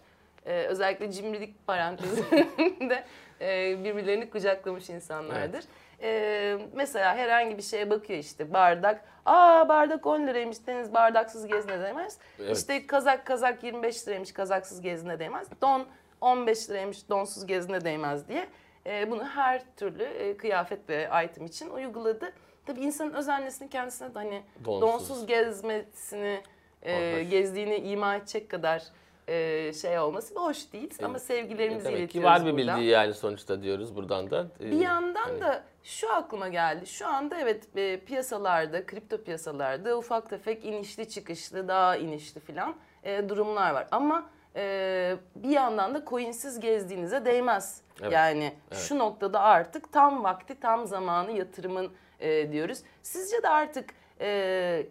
Ee, 0.45 0.65
özellikle 0.67 1.11
cimrilik 1.11 1.67
parantezinde 1.67 3.03
e, 3.41 3.83
birbirlerini 3.83 4.29
kucaklamış 4.29 4.89
insanlardır. 4.89 5.63
Ee, 6.01 6.57
mesela 6.73 7.15
herhangi 7.15 7.57
bir 7.57 7.61
şeye 7.63 7.89
bakıyor 7.89 8.19
işte 8.19 8.53
bardak. 8.53 9.05
Aa 9.25 9.69
bardak 9.69 10.05
10 10.05 10.27
liraymış 10.27 10.67
deniz 10.67 10.93
bardaksız 10.93 11.47
gezine 11.47 11.81
değmez. 11.81 12.17
Evet. 12.39 12.57
İşte 12.57 12.87
kazak 12.87 13.25
kazak 13.25 13.63
25 13.63 14.07
liraymış 14.07 14.31
kazaksız 14.31 14.81
gezine 14.81 15.19
değmez. 15.19 15.47
Don 15.61 15.85
15 16.21 16.69
liraymış 16.69 17.09
donsuz 17.09 17.45
gezine 17.45 17.83
değmez 17.85 18.27
diye. 18.27 18.47
Ee, 18.87 19.11
bunu 19.11 19.23
her 19.25 19.75
türlü 19.77 20.03
e, 20.03 20.37
kıyafet 20.37 20.89
ve 20.89 21.09
item 21.25 21.45
için 21.45 21.69
uyguladı. 21.69 22.33
Tabii 22.65 22.81
insanın 22.81 23.13
öz 23.13 23.29
annesinin 23.29 23.69
kendisine 23.69 24.09
de 24.15 24.19
hani 24.19 24.43
Donsuz. 24.65 24.81
donsuz, 24.81 25.25
gezmesini, 25.27 26.41
e, 26.81 27.23
gezdiğini 27.23 27.75
ima 27.75 28.15
edecek 28.15 28.49
kadar 28.49 28.83
e, 29.27 29.73
şey 29.73 29.99
olması 29.99 30.35
hoş 30.35 30.73
değil. 30.73 30.93
Ama 31.03 31.19
sevgilerimizi 31.19 31.85
Demek 31.85 31.97
ki 31.97 32.03
iletiyoruz 32.03 32.29
var 32.29 32.45
bir 32.45 32.57
bildiği 32.57 32.89
yani 32.89 33.13
sonuçta 33.13 33.61
diyoruz 33.61 33.95
buradan 33.95 34.31
da. 34.31 34.47
Ee, 34.59 34.71
Bir 34.71 34.79
yandan 34.79 35.21
hani 35.21 35.41
da 35.41 35.63
şu 35.83 36.13
aklıma 36.13 36.47
geldi. 36.47 36.87
Şu 36.87 37.07
anda 37.07 37.39
evet 37.39 37.77
e, 37.77 37.99
piyasalarda, 37.99 38.85
kripto 38.85 39.23
piyasalarda 39.23 39.97
ufak 39.97 40.29
tefek 40.29 40.65
inişli 40.65 41.09
çıkışlı, 41.09 41.67
daha 41.67 41.95
inişli 41.97 42.41
filan 42.41 42.75
e, 43.03 43.29
durumlar 43.29 43.73
var. 43.73 43.87
Ama 43.91 44.29
e, 44.55 45.15
bir 45.35 45.49
yandan 45.49 45.95
da 45.95 46.05
coinsiz 46.05 46.59
gezdiğinize 46.59 47.25
değmez. 47.25 47.81
Evet. 48.01 48.11
Yani 48.11 48.53
Evet. 48.71 48.81
şu 48.83 48.99
noktada 48.99 49.39
artık 49.41 49.91
tam 49.93 50.23
vakti, 50.23 50.59
tam 50.59 50.87
zamanı 50.87 51.31
yatırımın 51.31 51.91
e, 52.19 52.51
diyoruz. 52.51 52.79
Sizce 53.03 53.43
de 53.43 53.49
artık 53.49 53.89
e, 54.21 54.85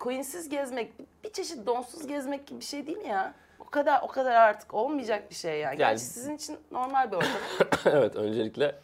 coinsiz 0.00 0.48
gezmek 0.48 0.92
bir 1.24 1.32
çeşit 1.32 1.66
donsuz 1.66 2.06
gezmek 2.06 2.46
gibi 2.46 2.60
bir 2.60 2.64
şey 2.64 2.86
değil 2.86 2.98
mi 2.98 3.08
ya? 3.08 3.34
O 3.60 3.64
kadar 3.64 4.02
o 4.02 4.08
kadar 4.08 4.34
artık 4.34 4.74
olmayacak 4.74 5.30
bir 5.30 5.34
şey 5.34 5.52
yani. 5.52 5.62
Yani- 5.64 5.78
Gerçi 5.78 6.04
sizin 6.04 6.36
için 6.36 6.58
normal 6.70 7.10
bir 7.12 7.16
ortam. 7.16 7.30
evet 7.86 8.16
öncelikle 8.16 8.74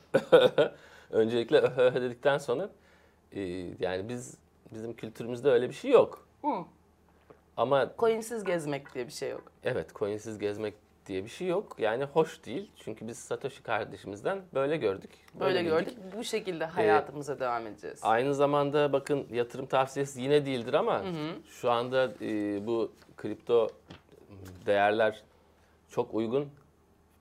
öncelikle 1.10 1.62
dedikten 1.94 2.38
sonra 2.38 2.68
e, 3.32 3.40
yani 3.78 4.08
biz 4.08 4.34
bizim 4.70 4.94
kültürümüzde 4.94 5.50
öyle 5.50 5.68
bir 5.68 5.74
şey 5.74 5.90
yok. 5.90 6.26
Hı. 6.44 6.48
Ama 7.56 7.92
Coinsiz 7.98 8.44
gezmek 8.44 8.94
diye 8.94 9.06
bir 9.06 9.12
şey 9.12 9.30
yok. 9.30 9.42
evet 9.64 9.94
coinsiz 9.94 10.38
gezmek 10.38 10.74
diye 11.06 11.24
bir 11.24 11.28
şey 11.28 11.48
yok. 11.48 11.76
Yani 11.78 12.04
hoş 12.04 12.44
değil. 12.44 12.70
Çünkü 12.76 13.08
biz 13.08 13.18
Satoshi 13.18 13.62
kardeşimizden 13.62 14.40
böyle 14.54 14.76
gördük. 14.76 15.10
Böyle 15.40 15.58
bildik. 15.60 15.70
gördük. 15.70 15.94
Bu 16.16 16.24
şekilde 16.24 16.64
hayatımıza 16.64 17.40
devam 17.40 17.66
edeceğiz. 17.66 17.98
Aynı 18.02 18.34
zamanda 18.34 18.92
bakın 18.92 19.26
yatırım 19.30 19.66
tavsiyesi 19.66 20.20
yine 20.20 20.46
değildir 20.46 20.74
ama 20.74 21.02
şu 21.46 21.70
anda 21.70 22.12
e, 22.20 22.66
bu 22.66 22.92
kripto 23.16 23.68
değerler 24.66 25.22
çok 25.88 26.14
uygun 26.14 26.48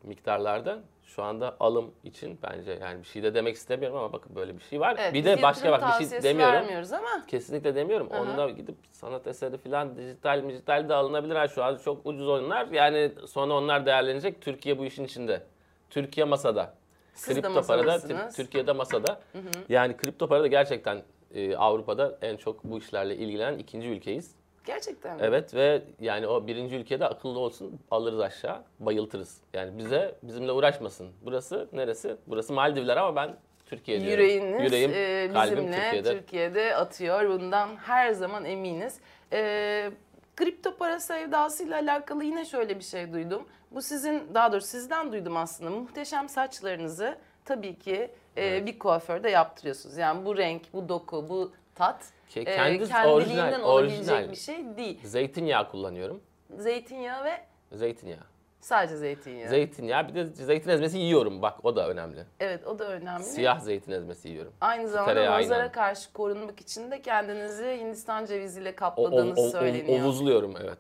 miktarlarda. 0.04 0.80
Şu 1.06 1.24
anda 1.24 1.56
alım 1.60 1.92
için 2.04 2.40
bence 2.44 2.78
yani 2.82 3.00
bir 3.00 3.08
şey 3.08 3.24
de 3.24 3.34
demek 3.34 3.56
istemiyorum 3.56 3.98
ama 3.98 4.14
bakın 4.14 4.36
böyle 4.36 4.58
bir 4.58 4.64
şey 4.64 4.80
var. 4.80 4.96
Evet, 5.00 5.14
bir 5.14 5.26
de 5.26 5.42
başka 5.42 5.72
bak 5.72 5.84
bir 6.00 6.08
şey 6.08 6.24
demiyorum. 6.24 6.56
ama 6.94 7.26
Kesinlikle 7.28 7.76
demiyorum. 7.76 8.10
Hı 8.10 8.18
hı. 8.18 8.22
Onda 8.22 8.50
gidip 8.50 8.76
sanat 8.92 9.28
eseri 9.28 9.58
falan 9.58 9.98
dijital 9.98 10.50
dijital 10.50 10.90
de 10.90 10.94
alınabilir. 10.94 11.36
Ha, 11.36 11.48
Şu 11.48 11.64
an 11.64 11.78
çok 11.78 12.06
ucuz 12.06 12.28
oyunlar. 12.28 12.68
Yani 12.68 13.12
sonra 13.28 13.54
onlar 13.54 13.86
değerlenecek. 13.86 14.42
Türkiye 14.42 14.78
bu 14.78 14.86
işin 14.86 15.04
içinde. 15.04 15.44
Türkiye 15.90 16.26
masada. 16.26 16.74
Siz 17.14 17.34
kripto 17.34 17.54
para 17.54 17.58
da 17.58 17.86
masadasınız. 17.86 18.36
Türkiye'de 18.36 18.72
masada. 18.72 19.22
Yani 19.70 19.98
kripto 19.98 20.28
para 20.28 20.44
da 20.44 20.48
gerçekten 20.48 21.02
e, 21.34 21.56
Avrupa'da 21.56 22.18
en 22.22 22.38
çok 22.38 22.64
bu 22.64 22.78
işlerle 22.78 23.16
ilgilenen 23.16 23.58
ikinci 23.58 23.88
ülkeyiz. 23.88 24.36
Gerçekten 24.66 25.16
mi? 25.16 25.22
Evet 25.26 25.54
ve 25.54 25.82
yani 26.00 26.28
o 26.28 26.48
birinci 26.48 26.76
ülkede 26.76 27.08
akıllı 27.08 27.40
olsun 27.40 27.80
alırız 27.92 28.20
aşağı 28.20 28.64
bayıltırız. 28.80 29.42
Yani 29.54 29.78
bize 29.78 30.16
bizimle 30.24 30.52
uğraşmasın. 30.52 31.10
Burası 31.26 31.68
neresi? 31.74 32.16
Burası 32.28 32.54
Maldivler 32.54 32.98
ama 32.98 33.16
ben 33.16 33.36
Türkiye 33.66 34.02
diyorum. 34.02 34.24
Yüreğiniz 34.24 34.64
Yüreğim, 34.64 34.92
e, 34.94 35.34
kalbim 35.34 35.58
bizimle 35.58 35.82
Türkiye'de. 35.82 36.20
Türkiye'de. 36.20 36.76
atıyor. 36.76 37.30
Bundan 37.30 37.76
her 37.76 38.12
zaman 38.12 38.46
eminiz. 38.46 39.00
E, 39.34 39.92
kripto 40.36 40.78
para 40.78 41.00
sevdasıyla 41.00 41.80
alakalı 41.80 42.24
yine 42.24 42.46
şöyle 42.46 42.80
bir 42.80 42.84
şey 42.84 43.14
duydum. 43.14 43.44
Bu 43.72 43.82
sizin, 43.82 44.24
daha 44.34 44.52
doğrusu 44.52 44.68
sizden 44.68 45.12
duydum 45.12 45.38
aslında. 45.38 45.70
Muhteşem 45.72 46.30
saçlarınızı 46.30 47.18
tabii 47.46 47.80
ki 47.80 48.12
e, 48.38 48.66
bir 48.66 48.80
kuaförde 48.80 49.30
yaptırıyorsunuz. 49.30 49.98
Yani 49.98 50.26
bu 50.26 50.38
renk, 50.38 50.74
bu 50.74 50.90
doku, 50.90 51.30
bu 51.30 51.52
tat 51.76 52.06
Ke- 52.30 52.40
e, 52.40 52.44
kendisi 52.56 52.92
kendiliğinden 52.92 53.44
orijinal, 53.44 53.62
olabilecek 53.70 54.10
orijinal. 54.14 54.32
bir 54.32 54.36
şey 54.36 54.78
değil. 54.78 55.00
Zeytinyağı 55.08 55.70
kullanıyorum. 55.72 56.22
Zeytinyağı 56.58 57.26
ve 57.26 57.42
Zeytinyağı. 57.72 58.24
sadece 58.62 58.98
zeytinyağı. 58.98 59.50
Zeytinyağı 59.50 60.08
bir 60.08 60.16
de 60.16 60.28
zeytin 60.34 60.70
ezmesi 60.70 60.98
yiyorum 60.98 61.42
bak 61.42 61.66
o 61.66 61.76
da 61.76 61.90
önemli. 61.90 62.26
evet 62.40 62.68
o 62.68 62.80
da 62.80 62.88
önemli. 62.90 63.24
Siyah 63.24 63.60
zeytin 63.60 63.92
ezmesi 63.92 64.30
yiyorum. 64.30 64.54
Aynı 64.62 64.88
zamanda 64.90 65.14
Tereyağıyla. 65.14 65.50
nazara 65.56 65.72
karşı 65.72 66.14
korunmak 66.14 66.62
için 66.62 66.92
de 66.92 67.02
kendinizi 67.02 67.78
Hindistan 67.82 68.26
ceviziyle 68.26 68.70
O, 68.70 68.72
o, 68.72 68.76
kapladığınız 68.76 69.40
o- 69.40 69.42
o- 69.46 69.50
söyleniyor. 69.50 70.02
ovuzluyorum 70.04 70.54
evet. 70.62 70.78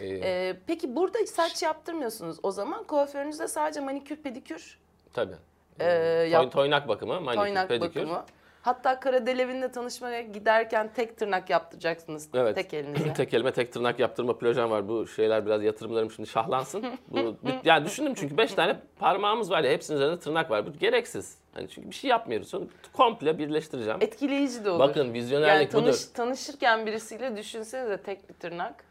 Ee, 0.00 0.06
Ee, 0.08 0.56
peki 0.66 0.96
burada 0.96 1.26
saç 1.26 1.62
yaptırmıyorsunuz. 1.62 2.36
O 2.42 2.50
zaman 2.50 2.84
kuaförünüzde 2.84 3.48
sadece 3.48 3.80
manikür 3.80 4.16
pedikür, 4.16 4.78
tabii. 5.12 5.34
Ee, 5.80 5.84
Toy- 5.84 6.28
yap- 6.30 6.52
toynak 6.52 6.88
bakımı, 6.88 7.20
manikür, 7.20 7.42
toynak 7.44 7.68
pedikür. 7.68 8.00
bakımı. 8.00 8.24
Hatta 8.66 9.00
Karadelev'inle 9.00 9.70
tanışmaya 9.70 10.20
giderken 10.22 10.90
tek 10.94 11.16
tırnak 11.18 11.50
yaptıracaksınız 11.50 12.28
Evet. 12.34 12.54
tek 12.54 12.74
elinize. 12.74 13.12
Tek 13.14 13.34
elime 13.34 13.52
tek 13.52 13.72
tırnak 13.72 13.98
yaptırma 13.98 14.38
projem 14.38 14.70
var. 14.70 14.88
Bu 14.88 15.06
şeyler 15.06 15.46
biraz 15.46 15.62
yatırımlarım 15.62 16.10
şimdi 16.10 16.28
şahlansın. 16.28 16.84
Bu, 17.08 17.36
yani 17.64 17.84
düşündüm 17.84 18.14
çünkü 18.14 18.36
5 18.36 18.54
tane 18.54 18.76
parmağımız 18.98 19.50
var 19.50 19.64
ya 19.64 19.70
hepsinin 19.70 19.96
üzerinde 19.98 20.18
tırnak 20.20 20.50
var. 20.50 20.66
Bu 20.66 20.72
gereksiz. 20.72 21.38
Hani 21.54 21.68
çünkü 21.68 21.90
bir 21.90 21.94
şey 21.94 22.10
yapmıyoruz. 22.10 22.48
Sonra 22.48 22.64
komple 22.92 23.38
birleştireceğim. 23.38 23.98
Etkileyici 24.02 24.64
de 24.64 24.70
olur. 24.70 24.78
Bakın 24.78 25.00
yani 25.00 25.12
vizyonerlik 25.12 25.70
tanış, 25.70 25.86
budur. 25.86 26.14
tanışırken 26.14 26.86
birisiyle 26.86 27.36
düşünsenize 27.36 28.02
tek 28.02 28.28
bir 28.28 28.34
tırnak. 28.34 28.84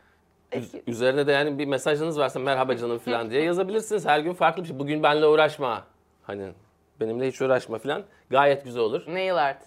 Etki- 0.51 0.83
Üzerine 0.87 1.27
de 1.27 1.31
yani 1.31 1.59
bir 1.59 1.65
mesajınız 1.65 2.19
varsa 2.19 2.39
merhaba 2.39 2.77
canım 2.77 2.97
falan 2.97 3.29
diye 3.29 3.43
yazabilirsiniz. 3.43 4.05
Her 4.05 4.19
gün 4.19 4.33
farklı 4.33 4.63
bir 4.63 4.67
şey. 4.67 4.79
Bugün 4.79 5.03
benimle 5.03 5.25
uğraşma. 5.27 5.83
Hani 6.23 6.51
benimle 6.99 7.27
hiç 7.27 7.41
uğraşma 7.41 7.77
falan. 7.77 8.03
Gayet 8.29 8.63
güzel 8.63 8.81
olur. 8.81 9.03
Nail 9.07 9.35
art. 9.35 9.61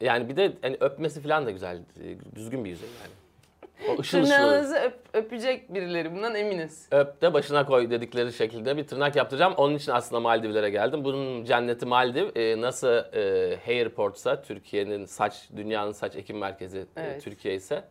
Yani 0.00 0.28
bir 0.28 0.36
de 0.36 0.52
hani 0.62 0.76
öpmesi 0.80 1.20
falan 1.22 1.46
da 1.46 1.50
güzel. 1.50 1.78
Düzgün 2.34 2.64
bir 2.64 2.70
yüzey 2.70 2.88
yani. 3.02 3.12
O 3.88 4.00
ışıl 4.00 4.00
ışıl 4.00 4.18
olur. 4.18 4.26
Tırnağınızı 4.28 4.76
öp- 4.76 4.92
öpecek 5.14 5.74
birileri 5.74 6.14
bundan 6.14 6.34
eminiz. 6.34 6.88
Öp 6.90 7.22
de 7.22 7.34
başına 7.34 7.66
koy 7.66 7.90
dedikleri 7.90 8.32
şekilde 8.32 8.76
bir 8.76 8.86
tırnak 8.86 9.16
yaptıracağım. 9.16 9.54
Onun 9.56 9.74
için 9.74 9.92
aslında 9.92 10.20
Maldivlere 10.20 10.70
geldim. 10.70 11.04
Bunun 11.04 11.44
cenneti 11.44 11.86
Maldiv. 11.86 12.28
Ee, 12.36 12.60
nasıl 12.60 13.14
e, 13.14 13.56
Hairport'sa 13.66 14.42
Türkiye'nin 14.42 15.04
saç, 15.04 15.48
dünyanın 15.56 15.92
saç 15.92 16.16
ekim 16.16 16.38
merkezi 16.38 16.78
e, 16.78 16.84
Evet. 16.96 17.22
Türkiye 17.24 17.54
ise 17.54 17.84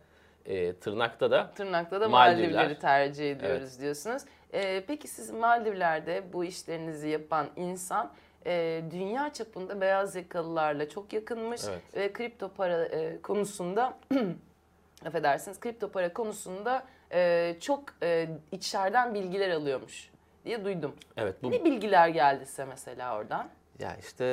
e, 0.46 0.72
tırnakta 0.72 1.30
da 1.30 1.50
Tırnakta 1.56 2.00
da 2.00 2.08
Maldivler. 2.08 2.42
Maldivleri 2.52 2.78
tercih 2.78 3.30
ediyoruz 3.30 3.80
diyorsunuz. 3.80 4.22
Ee, 4.54 4.84
peki 4.86 5.08
siz 5.08 5.30
Maldivler'de 5.30 6.22
bu 6.32 6.44
işlerinizi 6.44 7.08
yapan 7.08 7.46
insan 7.56 8.12
e, 8.46 8.82
dünya 8.90 9.32
çapında 9.32 9.80
beyaz 9.80 10.16
yakalılarla 10.16 10.88
çok 10.88 11.12
yakınmış 11.12 11.60
Evet. 11.68 11.82
ve 11.96 12.12
kripto 12.12 12.48
para 12.48 12.84
e, 12.84 13.22
konusunda 13.22 13.98
affedersiniz 15.06 15.60
kripto 15.60 15.88
para 15.88 16.12
konusunda 16.12 16.84
e, 17.12 17.56
çok 17.60 17.84
e, 18.02 18.28
içeriden 18.52 19.14
bilgiler 19.14 19.50
alıyormuş 19.50 20.10
diye 20.44 20.64
duydum. 20.64 20.94
evet 21.16 21.42
bu 21.42 21.50
Ne 21.50 21.64
bilgiler 21.64 22.08
geldi 22.08 22.46
size 22.46 22.64
mesela 22.64 23.16
oradan? 23.16 23.48
ya 23.78 23.96
işte 23.96 24.24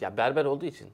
ya 0.00 0.16
berber 0.16 0.44
olduğu 0.44 0.66
için. 0.66 0.88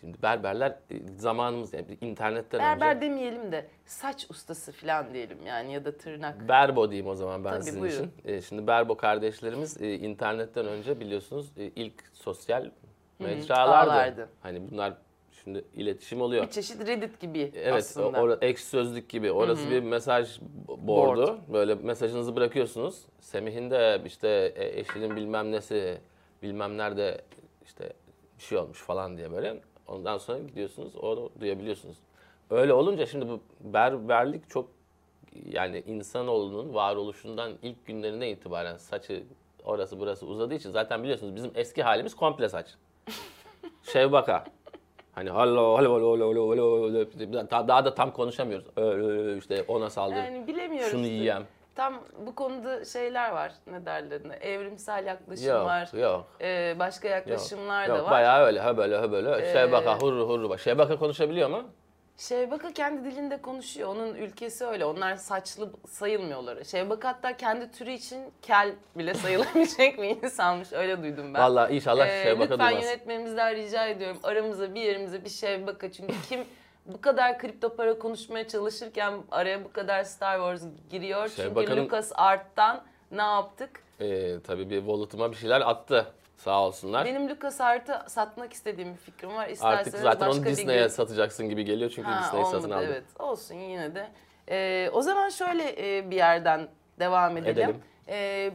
Şimdi 0.00 0.22
berberler 0.22 0.70
e, 0.90 0.94
zamanımız 1.18 1.72
yani 1.74 1.86
internetten 2.00 2.60
Berber 2.60 2.96
önce 2.96 3.00
demeyelim 3.00 3.52
de 3.52 3.66
saç 3.84 4.26
ustası 4.30 4.72
falan 4.72 5.14
diyelim 5.14 5.38
yani 5.46 5.72
ya 5.72 5.84
da 5.84 5.96
tırnak. 5.96 6.48
Berbo 6.48 6.90
diyeyim 6.90 7.10
o 7.10 7.14
zaman 7.14 7.44
ben 7.44 7.50
Tabii, 7.50 7.64
sizin 7.64 7.80
buyurun. 7.80 7.96
için. 7.96 8.12
E, 8.24 8.42
şimdi 8.42 8.66
Berbo 8.66 8.96
kardeşlerimiz 8.96 9.82
e, 9.82 9.94
internetten 9.94 10.66
önce 10.66 11.00
biliyorsunuz 11.00 11.52
e, 11.58 11.64
ilk 11.64 11.94
sosyal 12.12 12.70
mecralardı. 13.18 13.92
ağlardı. 13.92 14.28
Hani 14.40 14.70
bunlar 14.70 14.94
şimdi 15.44 15.64
iletişim 15.74 16.20
oluyor. 16.20 16.42
Bir 16.46 16.50
çeşit 16.50 16.86
Reddit 16.86 17.20
gibi 17.20 17.52
Evet, 17.54 17.74
aslında. 17.74 18.20
orada 18.20 18.46
ekşi 18.46 18.66
sözlük 18.66 19.08
gibi. 19.08 19.32
Orası 19.32 19.70
bir 19.70 19.82
mesaj 19.82 20.40
board'u. 20.68 21.38
Böyle 21.52 21.74
mesajınızı 21.74 22.36
bırakıyorsunuz. 22.36 23.02
Semih'in 23.20 23.70
de 23.70 24.02
işte 24.06 24.28
e, 24.56 24.80
eşinin 24.80 25.16
bilmem 25.16 25.52
nesi, 25.52 25.98
bilmem 26.42 26.78
nerede 26.78 27.20
işte 27.64 27.92
bir 28.38 28.42
şey 28.42 28.58
olmuş 28.58 28.78
falan 28.78 29.16
diye 29.16 29.32
böyle. 29.32 29.60
Ondan 29.88 30.18
sonra 30.18 30.38
gidiyorsunuz, 30.38 30.96
onu 30.96 31.30
duyabiliyorsunuz. 31.40 31.96
Öyle 32.50 32.72
olunca 32.72 33.06
şimdi 33.06 33.28
bu 33.28 33.40
berberlik 33.60 34.50
çok 34.50 34.68
yani 35.44 35.82
insanoğlunun 35.86 36.74
varoluşundan 36.74 37.52
ilk 37.62 37.86
günlerinden 37.86 38.26
itibaren 38.26 38.76
saçı 38.76 39.22
orası 39.64 40.00
burası 40.00 40.26
uzadığı 40.26 40.54
için 40.54 40.70
zaten 40.70 41.02
biliyorsunuz 41.02 41.36
bizim 41.36 41.50
eski 41.54 41.82
halimiz 41.82 42.16
komple 42.16 42.48
saç. 42.48 42.74
Şevbaka. 43.82 44.44
Hani 45.12 45.30
hallo 45.30 45.76
hallo 45.76 45.94
hallo 45.94 46.30
hallo 46.30 46.50
hallo 46.50 47.50
daha, 47.50 47.68
daha 47.68 47.84
da 47.84 47.94
tam 47.94 48.12
konuşamıyoruz. 48.12 48.66
Öyle, 48.76 49.06
öyle, 49.06 49.38
işte 49.38 49.64
ona 49.68 49.90
saldır. 49.90 50.16
Yani 50.16 50.46
bilemiyoruz. 50.46 50.90
Şunu 50.90 51.06
yiyem. 51.06 51.46
Tam 51.76 52.00
bu 52.26 52.34
konuda 52.34 52.84
şeyler 52.84 53.30
var. 53.30 53.52
Ne 53.66 53.86
derler? 53.86 54.20
Evrimsel 54.40 55.06
yaklaşım 55.06 55.48
Yok 55.48 55.66
var. 55.66 55.88
yok. 55.92 56.26
Ee, 56.40 56.74
başka 56.78 57.08
Yok, 57.08 57.16
yaklaşımlar 57.16 57.88
yok, 57.88 57.98
da 57.98 58.04
var. 58.04 58.10
Bayağı 58.10 58.44
öyle 58.46 58.60
ha 58.60 58.76
böyle 58.76 58.96
ha 58.96 59.12
böyle. 59.12 59.48
Ee, 59.48 59.52
Şevbaka 59.52 59.98
hurru 59.98 60.28
hurru. 60.28 60.50
bak. 60.50 60.60
Şevbaka 60.60 60.98
konuşabiliyor 60.98 61.48
mu? 61.50 61.62
Şevbaka 62.16 62.72
kendi 62.72 63.04
dilinde 63.10 63.42
konuşuyor. 63.42 63.88
Onun 63.88 64.14
ülkesi 64.14 64.66
öyle. 64.66 64.84
Onlar 64.84 65.16
saçlı 65.16 65.70
sayılmıyorlar. 65.88 66.64
Şevbaka 66.64 67.08
hatta 67.08 67.36
kendi 67.36 67.70
türü 67.72 67.90
için 67.90 68.32
kel 68.42 68.72
bile 68.96 69.14
sayılabilecek 69.14 69.98
bir 70.02 70.22
insanmış. 70.24 70.72
Öyle 70.72 71.02
duydum 71.02 71.34
ben. 71.34 71.40
Vallahi 71.42 71.74
inşallah 71.76 72.06
Ee, 72.06 72.22
Şevbaka 72.22 72.52
lütfen 72.54 72.68
duymaz. 72.68 72.84
yönetmenimizden 72.84 73.54
rica 73.56 73.86
ediyorum. 73.86 74.18
Aramıza 74.22 74.74
bir 74.74 74.80
yerimize 74.80 75.24
bir 75.24 75.30
Şevbaka. 75.30 75.92
Çünkü 75.92 76.14
kim 76.28 76.44
bu 76.86 77.00
kadar 77.00 77.38
kripto 77.38 77.76
para 77.76 77.98
konuşmaya 77.98 78.48
çalışırken 78.48 79.14
araya 79.30 79.64
bu 79.64 79.72
kadar 79.72 80.04
Star 80.04 80.36
Wars 80.36 80.62
giriyor. 80.90 81.28
Çünkü 81.28 81.42
Şevbaka'nın- 81.42 81.84
Lucas 81.84 82.12
Art'tan 82.14 82.82
ne 83.10 83.22
yaptık? 83.22 83.70
Ee, 84.00 84.40
tabii 84.46 84.70
bir 84.70 84.82
volutuma 84.82 85.30
bir 85.30 85.36
şeyler 85.36 85.60
attı. 85.60 86.06
Sağ 86.36 86.62
olsunlar. 86.66 87.04
Benim 87.04 87.28
Lucas 87.30 87.60
Art'ı 87.60 88.02
satmak 88.10 88.52
istediğim 88.52 88.92
bir 88.92 88.98
fikrim 88.98 89.34
var. 89.34 89.48
İsterseniz 89.48 89.94
Artık 89.94 90.00
zaten 90.00 90.28
başka 90.28 90.40
onu 90.42 90.46
Disney'e 90.48 90.80
gün- 90.80 90.88
satacaksın 90.88 91.48
gibi 91.48 91.64
geliyor 91.64 91.90
çünkü 91.94 92.08
Ha, 92.10 92.24
Disney 92.24 92.44
satın 92.44 92.70
aldı. 92.70 92.84
Evet 92.88 93.04
olsun 93.18 93.54
yine 93.54 93.94
de. 93.94 94.08
Ee, 94.50 94.90
o 94.92 95.02
zaman 95.02 95.28
şöyle 95.28 95.96
e, 95.98 96.10
bir 96.10 96.16
yerden 96.16 96.68
devam 96.98 97.36
edelim. 97.36 97.52
Edelim. 97.58 97.82
Ee, 98.08 98.50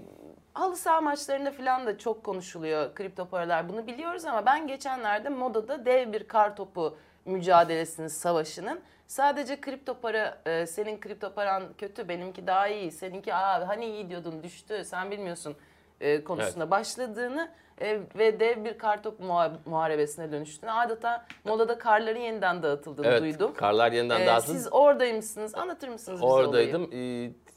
halı 0.54 0.76
saha 0.78 1.02
maçlarında 1.02 1.52
falan 1.52 1.86
da 1.88 1.98
çok 1.98 2.24
konuşuluyor 2.24 2.96
kripto 2.96 3.26
paralar. 3.26 3.70
Bunu 3.70 3.88
biliyoruz 3.88 4.26
ama 4.26 4.46
ben 4.46 4.68
geçenlerde 4.68 5.30
modada 5.30 5.86
dev 5.86 6.14
bir 6.14 6.28
kar 6.28 6.56
topu 6.56 6.98
mücadelesinin, 7.26 8.08
savaşının 8.08 8.80
sadece 9.08 9.62
kripto 9.62 9.94
para, 10.02 10.38
e, 10.46 10.66
senin 10.68 11.00
kripto 11.00 11.34
paran 11.34 11.64
kötü, 11.78 12.08
benimki 12.10 12.48
daha 12.48 12.68
iyi, 12.68 12.92
seninki 12.92 13.34
aa 13.34 13.68
hani 13.68 13.86
iyi 13.86 14.10
diyordun 14.10 14.44
düştü, 14.44 14.84
sen 14.86 15.12
bilmiyorsun 15.12 15.56
e, 16.02 16.24
konusunda 16.24 16.72
başladığını 16.72 17.50
e, 17.82 18.00
ve 18.18 18.40
dev 18.40 18.66
bir 18.66 18.78
kartopu 18.78 19.24
muha- 19.24 19.58
muharebesine 19.66 20.32
dönüştüğünü 20.32 20.72
adeta 20.72 21.26
modada 21.44 21.78
karların 21.78 22.20
yeniden 22.20 22.64
dağıtıldığını 22.64 23.08
Evet, 23.08 23.22
duydum. 23.22 23.54
karlar 23.54 23.92
yeniden 23.92 24.22
Ee, 24.22 24.26
dağıtıldı. 24.26 24.54
siz 24.58 24.74
oradaymışsınız. 24.74 25.56
Anlatır 25.56 25.88
mısınız 25.88 26.18
bize 26.22 26.26
olayı? 26.28 26.48
Oradaydım. 26.48 26.90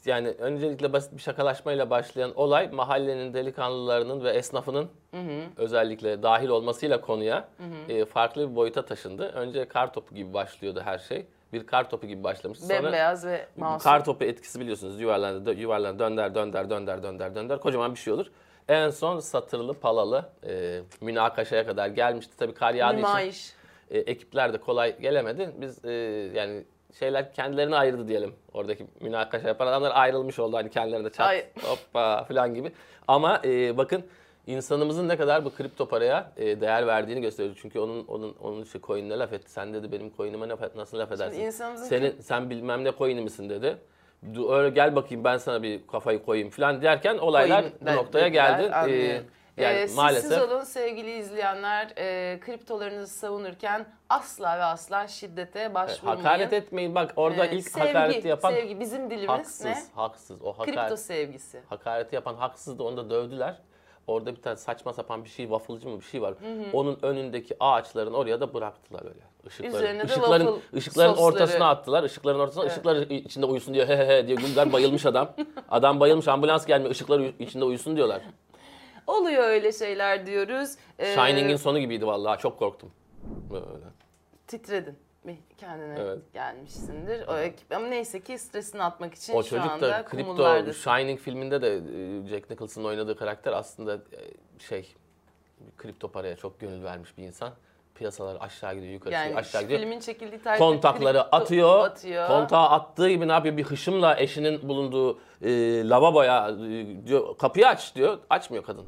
Yani 0.05 0.27
öncelikle 0.29 0.93
basit 0.93 1.13
bir 1.13 1.21
şakalaşmayla 1.21 1.89
başlayan 1.89 2.35
olay 2.35 2.67
mahallenin 2.71 3.33
delikanlılarının 3.33 4.23
ve 4.23 4.29
esnafının 4.31 4.89
özellikle 5.57 6.23
dahil 6.23 6.47
olmasıyla 6.49 7.01
konuya 7.01 7.47
e, 7.89 8.05
farklı 8.05 8.51
bir 8.51 8.55
boyuta 8.55 8.85
taşındı. 8.85 9.27
Önce 9.27 9.67
kar 9.67 9.93
topu 9.93 10.15
gibi 10.15 10.33
başlıyordu 10.33 10.81
her 10.85 10.97
şey. 10.97 11.25
Bir 11.53 11.67
kar 11.67 11.89
topu 11.89 12.07
gibi 12.07 12.23
başlamıştı. 12.23 12.65
Sonra 12.67 12.83
Bembeyaz 12.83 13.25
ve 13.25 13.45
masum. 13.57 13.83
kar 13.91 14.05
topu 14.05 14.23
etkisi 14.25 14.59
biliyorsunuz. 14.59 14.99
Yuvarlanır, 14.99 15.45
dö- 15.45 15.57
yuvarlanır, 15.59 15.99
dönder, 15.99 16.35
dönder, 16.35 16.69
dönder, 16.69 17.03
dönder, 17.03 17.35
dönder. 17.35 17.59
Kocaman 17.59 17.93
bir 17.93 17.99
şey 17.99 18.13
olur. 18.13 18.25
En 18.67 18.89
son 18.89 19.19
satırlı, 19.19 19.73
palalı, 19.73 20.29
e, 20.47 20.81
münakaşaya 21.01 21.65
kadar 21.65 21.87
gelmişti. 21.87 22.37
Tabii 22.37 22.53
kar 22.53 22.73
yağdığı 22.73 22.93
için 22.93 23.07
Nümayiş. 23.07 23.53
e, 23.91 23.99
ekipler 23.99 24.53
de 24.53 24.57
kolay 24.57 24.99
gelemedi. 24.99 25.51
Biz 25.61 25.85
e, 25.85 25.91
yani 26.35 26.63
şeyler 26.99 27.33
kendilerini 27.33 27.75
ayırdı 27.75 28.07
diyelim. 28.07 28.33
Oradaki 28.53 28.85
münakaşa 29.01 29.47
yapan 29.47 29.67
adamlar 29.67 29.91
ayrılmış 29.95 30.39
oldu 30.39 30.57
hani 30.57 30.69
kendilerine 30.69 31.09
çat 31.09 31.27
Ay. 31.27 31.45
hoppa 31.63 32.23
falan 32.23 32.53
gibi. 32.53 32.71
Ama 33.07 33.41
e, 33.45 33.77
bakın 33.77 34.03
insanımızın 34.47 35.07
ne 35.07 35.17
kadar 35.17 35.45
bu 35.45 35.55
kripto 35.55 35.87
paraya 35.87 36.31
e, 36.37 36.61
değer 36.61 36.87
verdiğini 36.87 37.21
gösteriyor. 37.21 37.57
Çünkü 37.61 37.79
onun 37.79 38.05
onun 38.07 38.35
onun 38.41 38.63
işte 38.63 38.79
coin'ine 38.83 39.19
laf 39.19 39.33
etti. 39.33 39.51
Sen 39.51 39.73
dedi 39.73 39.91
benim 39.91 40.15
coin'ime 40.17 40.49
laf, 40.49 40.75
nasıl 40.75 40.99
laf 40.99 41.11
edersin? 41.11 41.41
insanımızın 41.41 41.85
Senin 41.85 42.21
sen 42.21 42.49
bilmem 42.49 42.83
ne 42.83 42.91
coin'i 42.97 43.21
misin 43.21 43.49
dedi. 43.49 43.77
Öyle 44.49 44.69
gel 44.69 44.95
bakayım 44.95 45.23
ben 45.23 45.37
sana 45.37 45.63
bir 45.63 45.87
kafayı 45.87 46.25
koyayım 46.25 46.49
falan 46.49 46.81
derken 46.81 47.17
olaylar 47.17 47.61
Coin 47.61 47.73
bu 47.81 47.95
noktaya 47.95 48.27
geldi. 48.27 48.63
E, 48.63 48.71
anlıyorum. 48.71 49.25
Yani 49.57 49.77
Ee, 49.77 49.87
maalesef 49.95 50.31
Siz 50.33 50.41
olun 50.41 50.63
sevgili 50.63 51.17
izleyenler 51.17 51.93
e, 51.97 52.39
kriptolarınızı 52.39 53.13
savunurken 53.13 53.85
asla 54.09 54.57
ve 54.59 54.63
asla 54.63 55.07
şiddete 55.07 55.73
başvurmayın. 55.73 56.17
hakaret 56.23 56.53
etmeyin. 56.53 56.95
Bak 56.95 57.13
orada 57.15 57.45
Ee, 57.45 57.55
ilk 57.55 57.69
sevgi, 57.69 57.87
hakareti 57.87 58.27
yapan 58.27 58.51
Sevgi 58.51 58.79
bizim 58.79 59.09
dilimiz 59.09 59.29
haksız, 59.29 59.65
ne? 59.65 59.83
haksız. 59.95 60.41
O 60.41 60.53
Kripto 60.57 60.81
hakaret, 60.81 60.99
sevgisi. 60.99 61.61
hakareti 61.69 62.15
yapan 62.15 62.35
haksızdı. 62.35 62.83
Onu 62.83 62.97
da 62.97 63.09
dövdüler. 63.09 63.55
Orada 64.07 64.35
bir 64.35 64.41
tane 64.41 64.55
saçma 64.55 64.93
sapan 64.93 65.23
bir 65.23 65.29
şey, 65.29 65.45
wafflecı 65.45 65.89
mı 65.89 65.99
bir 65.99 66.05
şey 66.05 66.21
var. 66.21 66.33
Onun 66.73 66.99
önündeki 67.01 67.55
ağaçların 67.59 68.13
oraya 68.13 68.39
da 68.41 68.53
bıraktılar 68.53 69.01
öyle. 69.05 69.19
Işıkları, 69.47 69.75
Üzerine 69.75 69.99
de 69.99 70.05
ışıkların, 70.05 70.59
ışıkların 70.73 71.09
sosları. 71.13 71.25
ortasına 71.33 71.69
attılar. 71.69 72.03
Işıkların 72.03 72.39
ortasına, 72.39 72.63
ışıklar 72.63 72.95
içinde 73.09 73.45
uyusun 73.45 73.73
diyor. 73.73 73.87
He 73.87 73.97
he 73.97 74.07
he 74.07 74.27
diyor. 74.27 74.39
Gülgar 74.39 74.73
bayılmış 74.73 75.05
adam. 75.05 75.29
Adam 75.69 75.99
bayılmış, 75.99 76.27
ambulans 76.27 76.65
gelmiyor. 76.65 76.91
Işıklar 76.91 77.19
içinde 77.39 77.65
uyusun 77.65 77.95
diyorlar. 77.95 78.21
Oluyor 79.07 79.43
öyle 79.43 79.71
şeyler 79.71 80.25
diyoruz. 80.25 80.75
Ee, 80.99 81.05
Shining'in 81.15 81.55
sonu 81.55 81.79
gibiydi 81.79 82.07
vallahi. 82.07 82.39
Çok 82.41 82.59
korktum. 82.59 82.91
Böyle. 83.51 83.65
Titredin. 84.47 84.97
Kendine 85.57 85.95
Evet. 85.99 86.19
gelmişsindir. 86.33 87.27
O 87.27 87.37
ekip, 87.37 87.71
ama 87.71 87.87
neyse 87.87 88.19
ki 88.21 88.37
stresini 88.37 88.83
atmak 88.83 89.13
için 89.13 89.33
O 89.33 89.43
şu 89.43 89.49
çocuk 89.49 89.71
anda 89.71 89.89
da 89.89 90.05
kumullardasın. 90.05 90.91
Shining 90.91 91.19
filminde 91.19 91.61
de 91.61 91.75
e, 91.75 92.27
Jack 92.27 92.49
Nicholson'ın 92.49 92.85
oynadığı 92.85 93.17
karakter 93.17 93.53
aslında 93.53 93.95
e, 93.95 94.19
şey 94.59 94.95
kripto 95.77 96.11
paraya 96.11 96.35
çok 96.35 96.59
gönül 96.59 96.83
vermiş 96.83 97.17
bir 97.17 97.23
insan. 97.23 97.53
Piyasalar 97.95 98.37
aşağı 98.39 98.75
gidiyor, 98.75 98.93
yukarı 98.93 99.13
Yani 99.13 99.23
çıkıyor, 99.23 99.39
aşağı 99.39 99.61
şu 99.61 99.67
gidiyor. 99.67 99.79
filmin 99.81 99.99
çekildiği 99.99 100.41
tarihte 100.41 100.65
Kontakları 100.65 101.21
atıyor. 101.35 101.85
atıyor. 101.85 102.27
Kontağı 102.27 102.69
attığı 102.69 103.09
gibi 103.09 103.27
ne 103.27 103.31
yapıyor? 103.31 103.57
Bir 103.57 103.63
hışımla 103.63 104.19
eşinin 104.19 104.69
bulunduğu 104.69 105.19
e, 105.41 105.49
lavaboya 105.89 106.49
e, 106.49 107.07
diyor 107.07 107.37
kapıyı 107.37 107.67
aç 107.67 107.95
diyor. 107.95 108.17
Açmıyor 108.29 108.63
kadın. 108.63 108.85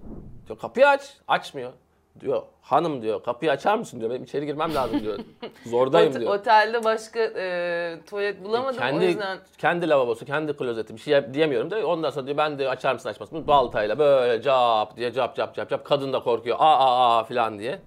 Diyor 0.47 0.59
kapıyı 0.59 0.87
aç. 0.87 1.13
Açmıyor. 1.27 1.71
Diyor 2.19 2.41
hanım 2.61 3.01
diyor 3.01 3.23
kapıyı 3.23 3.51
açar 3.51 3.75
mısın 3.77 3.99
diyor. 3.99 4.11
Benim 4.11 4.23
içeri 4.23 4.45
girmem 4.45 4.75
lazım 4.75 4.99
diyor. 4.99 5.19
Zordayım 5.65 6.13
Ot- 6.13 6.19
diyor. 6.19 6.35
Otelde 6.39 6.83
başka 6.83 7.19
e, 7.19 7.99
tuvalet 8.09 8.43
bulamadım 8.43 8.79
kendi 8.79 9.05
o 9.05 9.07
yüzden. 9.07 9.37
kendi 9.57 9.89
lavabosu, 9.89 10.25
kendi 10.25 10.53
klozeti 10.57 10.93
bir 10.95 10.99
şey 10.99 11.33
diyemiyorum 11.33 11.71
da 11.71 11.87
ondan 11.87 12.09
sonra 12.09 12.25
diyor 12.25 12.37
ben 12.37 12.59
de 12.59 12.69
açar 12.69 12.93
mısın 12.93 13.09
açmaz 13.09 13.31
mısın? 13.31 13.47
Baltayla 13.47 13.99
böyle 13.99 14.41
cap 14.41 14.97
diye 14.97 15.13
cap 15.13 15.35
cap 15.35 15.55
cap 15.55 15.69
cap 15.69 15.85
kadın 15.85 16.13
da 16.13 16.19
korkuyor. 16.23 16.57
Aa 16.59 16.77
aa 16.79 17.17
aa 17.19 17.23
falan 17.23 17.59
diye. 17.59 17.79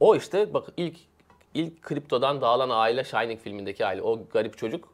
O 0.00 0.16
işte 0.16 0.54
bak 0.54 0.68
ilk 0.76 0.96
ilk 1.54 1.82
kriptodan 1.82 2.40
dağılan 2.40 2.70
aile 2.70 3.04
Shining 3.04 3.40
filmindeki 3.40 3.86
aile. 3.86 4.02
O 4.02 4.20
garip 4.32 4.58
çocuk. 4.58 4.88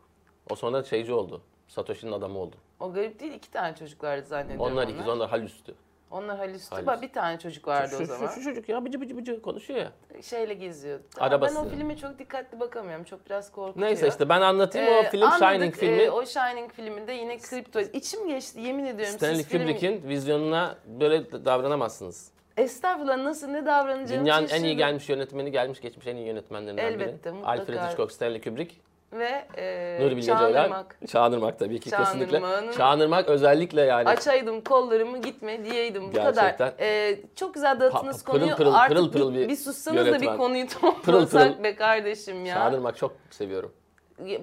O 0.50 0.54
sonra 0.54 0.82
şeyci 0.84 1.12
oldu. 1.12 1.42
Satoshi'nin 1.68 2.12
adamı 2.12 2.38
oldu. 2.38 2.56
O 2.80 2.92
garip 2.92 3.20
değil 3.20 3.32
iki 3.32 3.50
tane 3.50 3.76
çocuk 3.76 4.04
vardı 4.04 4.26
zannediyorum 4.28 4.72
Onlar 4.72 4.88
ikiz, 4.88 5.08
onlar 5.08 5.30
halüstü. 5.30 5.74
Onlar. 6.10 6.36
Halüstü. 6.36 6.86
Bak 6.86 7.02
bir 7.02 7.12
tane 7.12 7.38
çocuk 7.38 7.68
vardı 7.68 7.94
Şu, 7.96 8.02
o 8.02 8.06
zaman. 8.06 8.28
şu, 8.28 8.34
şu 8.34 8.42
çocuk 8.42 8.68
ya 8.68 8.84
bıcı 8.84 9.00
bıcı 9.00 9.16
bıcı 9.16 9.42
konuşuyor 9.42 9.78
ya. 9.78 9.92
Şeyle 10.22 10.54
geziyordu. 10.54 11.02
Tamam, 11.14 11.30
Arabası. 11.30 11.56
Ben 11.56 11.60
o 11.60 11.68
filme 11.68 11.96
çok 11.96 12.18
dikkatli 12.18 12.60
bakamıyorum. 12.60 13.04
Çok 13.04 13.26
biraz 13.26 13.52
korkutuyor. 13.52 13.86
Neyse 13.86 14.08
işte 14.08 14.28
ben 14.28 14.40
anlatayım 14.40 14.88
Ee, 14.88 14.98
o 14.98 15.10
film 15.10 15.22
anladık. 15.22 15.48
Shining 15.48 15.74
filmi. 15.74 16.02
Ee, 16.02 16.10
o 16.10 16.26
Shining 16.26 16.72
filminde 16.72 17.12
yine 17.12 17.38
kripto. 17.38 17.80
İçim 17.80 18.28
geçti 18.28 18.60
yemin 18.60 18.84
ediyorum. 18.84 19.14
Stanley 19.16 19.36
siz 19.36 19.48
film- 19.48 19.62
Kubrick'in 19.62 20.08
vizyonuna 20.08 20.76
böyle 20.86 21.44
davranamazsınız. 21.44 22.32
Estağfurullah 22.60 23.16
nasıl 23.16 23.48
ne 23.48 23.66
davranacağını 23.66 24.24
Dünyanın 24.24 24.48
en 24.48 24.64
iyi 24.64 24.76
gelmiş 24.76 25.08
yönetmeni 25.08 25.50
gelmiş 25.52 25.80
geçmiş 25.80 26.06
en 26.06 26.16
iyi 26.16 26.26
yönetmenlerinden 26.26 26.84
Elbette, 26.84 27.24
biri. 27.24 27.32
mutlaka. 27.34 27.60
Alfred 27.60 27.78
Hitchcock, 27.82 28.12
Stanley 28.12 28.40
Kubrick. 28.40 28.74
ve 29.12 29.44
e, 29.56 29.98
Nuri 30.00 30.10
Bilge 30.16 30.22
Ceylan. 30.22 30.52
Çağınırmak. 30.52 30.96
Çağınırmak 31.08 31.58
tabii 31.58 31.80
ki 31.80 31.90
kesinlikle. 31.90 32.38
Çağınırmak'ın- 32.40 32.76
Çağınırmak 32.76 33.28
özellikle 33.28 33.80
yani. 33.80 34.08
Açaydım 34.08 34.60
kollarımı 34.60 35.18
gitme 35.22 35.64
diyeydim 35.64 36.08
bu 36.08 36.12
Gerçekten. 36.12 36.56
kadar. 36.56 36.72
E, 36.78 37.16
çok 37.36 37.54
güzel 37.54 37.80
dağıttınız 37.80 38.22
Pa- 38.22 38.24
pırıl 38.26 38.40
konuyu. 38.40 38.56
pırıl, 38.56 38.74
Artık 38.74 38.96
pırıl 38.96 39.12
pırıl 39.12 39.34
bir, 39.34 39.48
bir 39.48 39.56
sussanız 39.56 39.98
da 39.98 40.04
bir 40.04 40.06
yönetmen. 40.06 40.36
konuyu 40.36 40.66
pırıl. 40.68 40.92
toplasak 41.22 41.62
be 41.62 41.74
kardeşim 41.76 42.44
ya. 42.46 42.54
Çağınırmak 42.54 42.96
çok 42.96 43.12
seviyorum. 43.30 43.72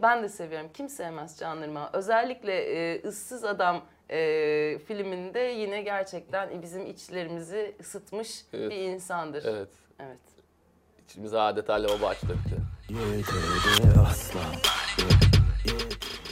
Ben 0.01 0.23
de 0.23 0.29
seviyorum. 0.29 0.67
Kim 0.73 0.89
sevmez 0.89 1.39
Çağınırmak'ı. 1.39 1.97
Özellikle 1.97 2.53
e, 2.93 3.01
ıssız 3.07 3.43
Adam 3.43 3.81
e, 4.09 4.79
filminde 4.87 5.39
yine 5.39 5.81
gerçekten 5.81 6.61
bizim 6.61 6.85
içlerimizi 6.85 7.75
ısıtmış 7.79 8.41
Evet. 8.53 8.71
bir 8.71 8.75
insandır. 8.75 9.45
Evet. 9.45 9.69
Evet. 9.99 10.17
İçimize 11.09 11.39
adeta 11.39 11.73
lavabo 11.73 12.07
aç 12.07 12.17
döktü. 12.23 12.57
Yeterli 12.89 13.99
asla 14.09 14.39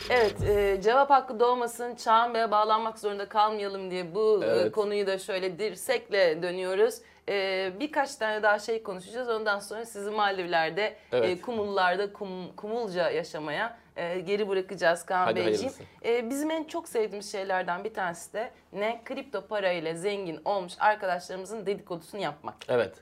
Evet, 0.09 0.41
e, 0.41 0.81
cevap 0.81 1.09
hakkı 1.09 1.39
doğmasın, 1.39 1.95
Çağan 1.95 2.33
Bey'e 2.33 2.51
bağlanmak 2.51 2.99
zorunda 2.99 3.29
kalmayalım 3.29 3.91
diye 3.91 4.15
bu 4.15 4.41
e, 4.43 4.47
Evet. 4.47 4.71
konuyu 4.71 5.07
da 5.07 5.17
şöyle 5.19 5.59
dirsekle 5.59 6.43
dönüyoruz. 6.43 6.95
E, 7.29 7.71
birkaç 7.79 8.15
tane 8.15 8.43
daha 8.43 8.59
şey 8.59 8.83
konuşacağız. 8.83 9.29
Ondan 9.29 9.59
sonra 9.59 9.85
sizi 9.85 10.09
Maldivler'de, 10.11 10.95
Evet. 11.11 11.29
e, 11.29 11.41
Kumullar'da 11.41 12.13
kum, 12.13 12.55
kumulca 12.55 13.09
yaşamaya 13.09 13.77
e, 13.97 14.19
geri 14.19 14.49
bırakacağız 14.49 15.05
Kaan 15.05 15.25
Hadi 15.25 15.45
Beyciğim. 15.45 15.73
E, 16.05 16.29
bizim 16.29 16.51
en 16.51 16.63
çok 16.63 16.89
sevdiğimiz 16.89 17.31
şeylerden 17.31 17.83
bir 17.83 17.93
tanesi 17.93 18.33
de 18.33 18.51
ne? 18.73 19.01
Kripto 19.05 19.47
parayla 19.47 19.93
zengin 19.95 20.39
olmuş 20.45 20.73
arkadaşlarımızın 20.79 21.65
dedikodusunu 21.65 22.21
yapmak. 22.21 22.55
Evet. 22.69 22.95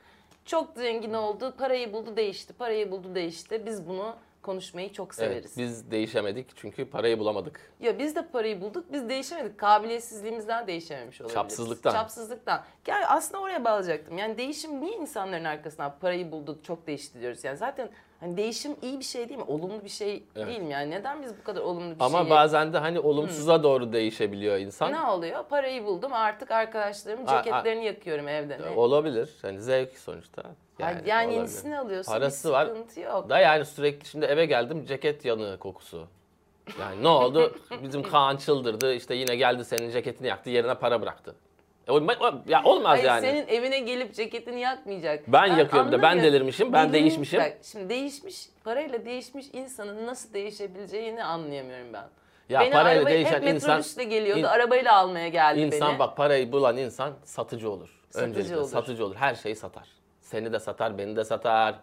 Çok 0.46 0.74
zengin 0.76 1.14
oldu, 1.14 1.54
parayı 1.58 1.94
buldu 1.94 2.16
değişti, 2.18 2.54
parayı 2.54 2.92
buldu 2.92 3.16
değişti. 3.16 3.66
Biz 3.66 3.88
bunu 3.88 4.16
konuşmayı 4.44 4.94
çok 4.94 5.16
severiz. 5.16 5.58
Evet. 5.58 5.58
Biz 5.58 5.92
değişemedik 5.92 6.48
çünkü 6.56 6.90
parayı 6.90 7.20
bulamadık. 7.20 7.74
Ya 7.80 8.00
biz 8.00 8.16
de 8.16 8.28
parayı 8.28 8.62
bulduk, 8.62 8.86
biz 8.94 9.10
değişemedik. 9.10 9.58
Kabiliyetsizliğimizden 9.58 10.68
değişememiş 10.68 11.22
olabiliriz. 11.22 11.36
Çapsızlıktan. 11.42 11.92
Çapsızlıktan. 11.92 12.64
Yani 12.88 13.06
aslında 13.06 13.42
oraya 13.42 13.66
bağlayacaktım. 13.66 14.18
Yani 14.18 14.38
değişim 14.38 14.82
niye 14.82 14.96
insanların 14.98 15.44
arkasından 15.44 16.00
parayı 16.02 16.32
bulduk, 16.32 16.64
çok 16.64 16.88
değişti 16.88 17.20
diyoruz. 17.20 17.44
Yani 17.44 17.58
zaten 17.58 17.90
hani 18.24 18.38
değişim 18.38 18.76
iyi 18.82 19.00
bir 19.00 19.04
şey 19.04 19.30
değil 19.30 19.40
mi? 19.40 19.46
Olumlu 19.48 19.84
bir 19.84 19.90
şey 19.90 20.24
Evet. 20.36 20.48
değil 20.48 20.60
mi? 20.62 20.72
Yani 20.72 20.92
neden 20.92 21.22
biz 21.24 21.38
bu 21.40 21.44
kadar 21.44 21.62
olumlu 21.62 21.96
bir 21.96 22.00
Ama 22.06 22.18
şeyi... 22.20 22.30
bazen 22.30 22.74
de 22.74 22.78
hani 22.78 23.00
olumsuza 23.00 23.64
doğru 23.64 23.94
değişebiliyor 23.94 24.58
insan. 24.58 24.92
Ne 24.94 25.02
oluyor? 25.02 25.44
Parayı 25.50 25.86
buldum 25.86 26.14
artık 26.14 26.52
arkadaşlarımın 26.52 27.28
A- 27.28 27.32
a- 27.32 27.44
ceketlerini 27.44 27.86
yakıyorum 27.86 28.28
evde. 28.28 28.60
Ne? 28.62 28.70
Olabilir. 28.70 29.30
Yani 29.44 29.62
zevk 29.62 29.98
sonuçta. 29.98 30.44
Yani, 30.80 30.98
Yani, 31.06 31.22
olabilir. 31.24 31.38
yenisini 31.38 31.80
alıyorsun 31.80 32.12
Parası 32.12 32.52
var. 32.52 32.66
sıkıntı 32.66 33.00
yok. 33.00 33.30
Da 33.30 33.40
yani 33.40 33.66
sürekli 33.66 34.06
şimdi 34.08 34.26
eve 34.26 34.46
geldim 34.46 34.86
ceket 34.86 35.26
yanığı 35.26 35.58
kokusu. 35.60 36.08
Yani 36.80 37.04
ne 37.04 37.08
oldu? 37.08 37.56
Bizim 37.84 38.04
Kaan 38.04 38.38
çıldırdı. 38.38 38.94
işte 38.94 39.16
yine 39.16 39.36
geldi 39.36 39.66
senin 39.66 39.90
ceketini 39.92 40.28
yaktı. 40.28 40.50
Yerine 40.50 40.74
para 40.76 41.02
bıraktı. 41.02 41.36
E, 41.88 41.92
o- 41.92 41.96
o- 42.20 42.42
ya 42.48 42.64
olmaz 42.64 42.92
Hayır 42.92 43.04
yani. 43.06 43.22
senin 43.22 43.48
evine 43.48 43.80
gelip 43.80 44.14
ceketini 44.16 44.60
yakmayacak. 44.60 45.24
Ben 45.28 45.46
yakıyorum 45.46 45.92
da, 45.92 46.02
ben 46.02 46.24
delirmişim, 46.24 46.74
ben 46.74 46.80
Delirmiş- 46.90 46.94
değişmişim. 46.94 47.40
Bak, 47.40 47.58
şimdi 47.64 47.90
değişmiş, 47.90 48.50
parayla 48.64 49.06
değişmiş 49.06 49.46
insanın 49.54 50.08
nasıl 50.08 50.34
değişebileceğini 50.34 51.24
anlayamıyorum 51.24 51.94
ben. 51.94 52.06
Ya 52.50 52.60
beni 52.60 52.72
parayla 52.72 53.00
arabaya- 53.02 53.14
değişen 53.16 53.42
hep 53.42 53.44
insan- 53.56 53.70
metrobüsle 53.70 54.04
geliyordu, 54.04 54.40
in- 54.40 54.44
arabayla 54.44 54.96
almaya 54.96 55.28
geldi 55.28 55.60
İnsan 55.60 55.90
beni. 55.90 56.00
bak 56.00 56.18
parayı 56.18 56.52
bulan 56.52 56.78
insan 56.78 57.14
satıcı 57.24 57.70
olur. 57.72 57.90
Satıcı 58.10 58.30
Öncelikle 58.30 58.58
olur. 58.58 58.70
satıcı 58.70 59.06
olur. 59.06 59.16
Her 59.16 59.36
şeyi 59.36 59.56
satar. 59.56 59.88
Seni 60.22 60.54
de 60.54 60.60
satar, 60.60 60.98
beni 60.98 61.16
de 61.16 61.24
satar. 61.24 61.76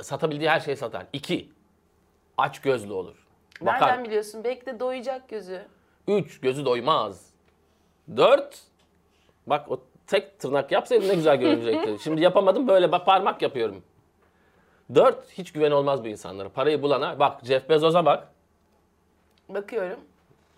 Satabildiği 0.00 0.50
her 0.50 0.60
şeyi 0.60 0.76
satar. 0.76 1.06
İki, 1.12 1.48
aç 2.38 2.60
gözlü 2.60 2.92
olur. 2.92 3.26
Nereden 3.62 3.80
Bakar. 3.80 4.04
biliyorsun? 4.04 4.44
Belki 4.44 4.66
de 4.66 4.80
doyacak 4.80 5.28
gözü. 5.28 5.62
Üç, 6.08 6.40
gözü 6.40 6.64
doymaz. 6.64 7.26
Dört, 8.16 8.58
bak 9.46 9.70
o 9.70 9.80
tek 10.06 10.38
tırnak 10.38 10.72
yapsaydım 10.72 11.08
ne 11.08 11.14
güzel 11.14 11.36
görünecekti. 11.36 11.96
Şimdi 12.04 12.20
yapamadım 12.22 12.68
böyle 12.68 12.92
bak 12.92 13.06
parmak 13.06 13.42
yapıyorum. 13.42 13.82
Dört, 14.94 15.30
hiç 15.30 15.52
güven 15.52 15.70
olmaz 15.70 16.04
bu 16.04 16.08
insanlara. 16.08 16.48
Parayı 16.48 16.82
bulana, 16.82 17.18
bak 17.18 17.44
Jeff 17.44 17.68
Bezos'a 17.68 18.04
bak. 18.04 18.28
Bakıyorum. 19.48 20.00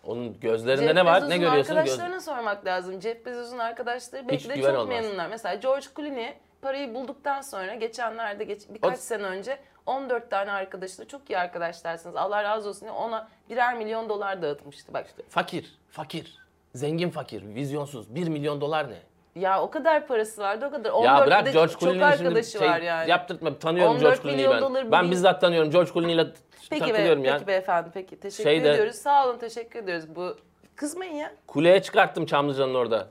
Onun 0.05 0.41
gözlerinde 0.41 0.87
Jeff 0.87 0.95
ne 0.95 1.05
var? 1.05 1.17
Bezos'un 1.17 1.31
ne 1.31 1.39
görüyorsun? 1.39 1.75
Göz... 1.75 1.77
arkadaşlarına 1.77 2.21
sormak 2.21 2.67
lazım. 2.67 3.01
Jeff 3.01 3.27
Bezos'un 3.27 3.59
arkadaşları 3.59 4.29
belki 4.29 4.49
de 4.49 4.55
güven 4.55 4.71
çok 4.71 4.79
olmaz. 4.79 4.89
memnunlar. 4.89 5.29
Mesela 5.29 5.55
George 5.55 5.87
Clooney 5.97 6.35
parayı 6.63 6.95
bulduktan 6.95 7.41
sonra 7.41 7.75
geçenlerde 7.75 8.45
geç, 8.45 8.63
birkaç 8.69 8.99
O- 8.99 9.03
sene 9.03 9.23
önce 9.23 9.59
14 9.87 10.31
tane 10.31 10.53
arkadaşıyla 10.53 11.09
çok 11.09 11.31
iyi 11.31 11.39
arkadaşlarsınız. 11.39 12.17
Allah 12.17 12.45
razı 12.45 12.69
olsun 12.69 12.81
diye 12.81 12.93
ona 12.93 13.29
birer 13.51 13.79
milyon 13.79 14.09
dolar 14.09 14.43
dağıtmıştı. 14.43 14.95
Bak 14.95 15.07
Fakir, 15.29 15.79
fakir. 15.91 16.44
Zengin 16.75 17.11
fakir, 17.11 17.43
vizyonsuz. 17.55 18.15
1 18.15 18.29
milyon 18.29 18.61
dolar 18.61 18.91
ne? 18.91 18.99
Ya 19.41 19.63
o 19.63 19.71
kadar 19.71 20.07
parası 20.07 20.43
vardı 20.43 20.67
o 20.69 20.71
kadar. 20.71 20.91
14 20.91 21.05
Ya 21.21 21.27
bırak 21.27 21.53
George 21.53 21.73
Clooney'nin 21.81 22.17
şimdi 22.17 22.45
şey 22.45 22.61
var 22.61 22.81
yani. 22.81 23.11
yaptırtma. 23.11 23.59
Tanıyorum 23.59 23.93
14 23.97 24.03
George 24.03 24.23
Clooney'i 24.23 24.51
ben. 24.51 24.61
dolar 24.63 24.93
Ben 24.93 25.11
bizzat 25.11 25.41
tanıyorum. 25.41 25.71
George 25.71 25.93
Clooney'le 25.93 26.27
Peki 26.71 26.83
be, 26.85 26.87
takılıyorum 26.89 27.25
yani. 27.25 27.35
peki 27.39 27.47
beyefendi 27.47 27.89
peki. 27.95 28.21
Teşekkür 28.21 28.51
Şeyde- 28.51 28.73
ediyoruz. 28.73 28.97
Sağ 28.97 29.27
olun 29.29 29.39
teşekkür 29.39 29.79
ediyoruz. 29.79 30.05
Bu 30.17 30.37
kızmayın 30.77 31.15
ya. 31.15 31.35
Kuleye 31.47 31.83
çıkarttım 31.83 32.27
Çamlıca'nın 32.27 32.75
orada. 32.75 33.09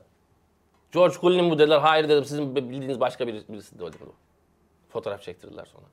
George 0.91 1.15
Clooney 1.21 1.51
bu 1.51 1.59
dediler. 1.59 1.79
Hayır 1.79 2.09
dedim. 2.09 2.25
Sizin 2.25 2.55
bildiğiniz 2.55 2.99
başka 2.99 3.27
biri, 3.27 3.43
birisi 3.49 3.79
de 3.79 3.83
öyle 3.83 3.95
bu. 4.01 4.13
Fotoğraf 4.89 5.21
çektirdiler 5.21 5.65
sonra. 5.65 5.85